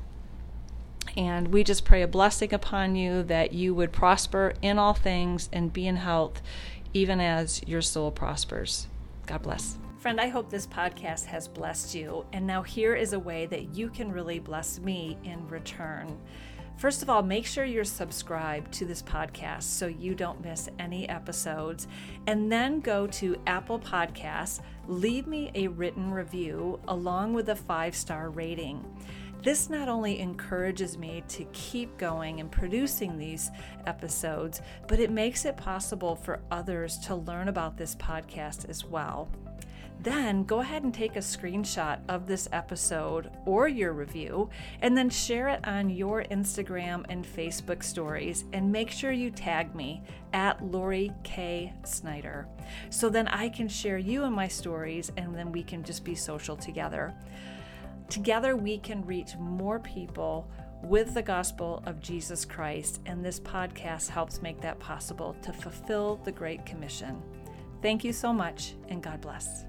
And 1.16 1.48
we 1.48 1.64
just 1.64 1.84
pray 1.84 2.02
a 2.02 2.08
blessing 2.08 2.52
upon 2.52 2.96
you 2.96 3.22
that 3.24 3.52
you 3.52 3.74
would 3.74 3.92
prosper 3.92 4.54
in 4.62 4.78
all 4.78 4.94
things 4.94 5.48
and 5.52 5.72
be 5.72 5.86
in 5.86 5.96
health, 5.96 6.42
even 6.92 7.20
as 7.20 7.62
your 7.66 7.82
soul 7.82 8.10
prospers. 8.10 8.88
God 9.26 9.42
bless. 9.42 9.78
Friend, 9.98 10.20
I 10.20 10.28
hope 10.28 10.50
this 10.50 10.66
podcast 10.66 11.24
has 11.26 11.48
blessed 11.48 11.94
you. 11.94 12.26
And 12.32 12.46
now 12.46 12.62
here 12.62 12.94
is 12.94 13.14
a 13.14 13.18
way 13.18 13.46
that 13.46 13.74
you 13.74 13.88
can 13.88 14.12
really 14.12 14.38
bless 14.38 14.78
me 14.78 15.16
in 15.24 15.48
return. 15.48 16.18
First 16.76 17.02
of 17.02 17.08
all, 17.08 17.22
make 17.22 17.46
sure 17.46 17.64
you're 17.64 17.84
subscribed 17.84 18.72
to 18.74 18.84
this 18.84 19.00
podcast 19.00 19.62
so 19.62 19.86
you 19.86 20.14
don't 20.14 20.44
miss 20.44 20.68
any 20.78 21.08
episodes. 21.08 21.86
And 22.26 22.50
then 22.50 22.80
go 22.80 23.06
to 23.06 23.40
Apple 23.46 23.78
Podcasts, 23.78 24.60
leave 24.88 25.26
me 25.26 25.50
a 25.54 25.68
written 25.68 26.10
review 26.10 26.80
along 26.88 27.32
with 27.32 27.48
a 27.48 27.56
five 27.56 27.94
star 27.94 28.28
rating. 28.28 28.84
This 29.44 29.68
not 29.68 29.90
only 29.90 30.20
encourages 30.20 30.96
me 30.96 31.22
to 31.28 31.44
keep 31.52 31.98
going 31.98 32.40
and 32.40 32.50
producing 32.50 33.18
these 33.18 33.50
episodes, 33.86 34.62
but 34.88 34.98
it 34.98 35.10
makes 35.10 35.44
it 35.44 35.54
possible 35.54 36.16
for 36.16 36.40
others 36.50 36.96
to 37.00 37.14
learn 37.14 37.48
about 37.48 37.76
this 37.76 37.94
podcast 37.94 38.66
as 38.70 38.86
well. 38.86 39.28
Then 40.00 40.44
go 40.44 40.60
ahead 40.60 40.82
and 40.82 40.94
take 40.94 41.16
a 41.16 41.20
screenshot 41.20 41.98
of 42.08 42.26
this 42.26 42.48
episode 42.52 43.30
or 43.44 43.68
your 43.68 43.92
review 43.92 44.48
and 44.80 44.96
then 44.96 45.10
share 45.10 45.48
it 45.48 45.66
on 45.68 45.90
your 45.90 46.24
Instagram 46.24 47.04
and 47.10 47.22
Facebook 47.22 47.82
stories 47.82 48.46
and 48.54 48.72
make 48.72 48.90
sure 48.90 49.12
you 49.12 49.30
tag 49.30 49.74
me 49.74 50.02
at 50.32 50.64
Lori 50.64 51.12
K. 51.22 51.74
Snyder 51.84 52.48
so 52.88 53.10
then 53.10 53.28
I 53.28 53.50
can 53.50 53.68
share 53.68 53.98
you 53.98 54.24
in 54.24 54.32
my 54.32 54.48
stories 54.48 55.12
and 55.18 55.34
then 55.34 55.52
we 55.52 55.62
can 55.62 55.84
just 55.84 56.02
be 56.02 56.14
social 56.14 56.56
together. 56.56 57.14
Together, 58.08 58.56
we 58.56 58.78
can 58.78 59.04
reach 59.04 59.36
more 59.36 59.78
people 59.80 60.50
with 60.82 61.14
the 61.14 61.22
gospel 61.22 61.82
of 61.86 62.00
Jesus 62.00 62.44
Christ, 62.44 63.00
and 63.06 63.24
this 63.24 63.40
podcast 63.40 64.08
helps 64.08 64.42
make 64.42 64.60
that 64.60 64.78
possible 64.78 65.34
to 65.42 65.52
fulfill 65.52 66.16
the 66.24 66.32
Great 66.32 66.66
Commission. 66.66 67.22
Thank 67.80 68.04
you 68.04 68.12
so 68.12 68.32
much, 68.32 68.74
and 68.88 69.02
God 69.02 69.20
bless. 69.20 69.64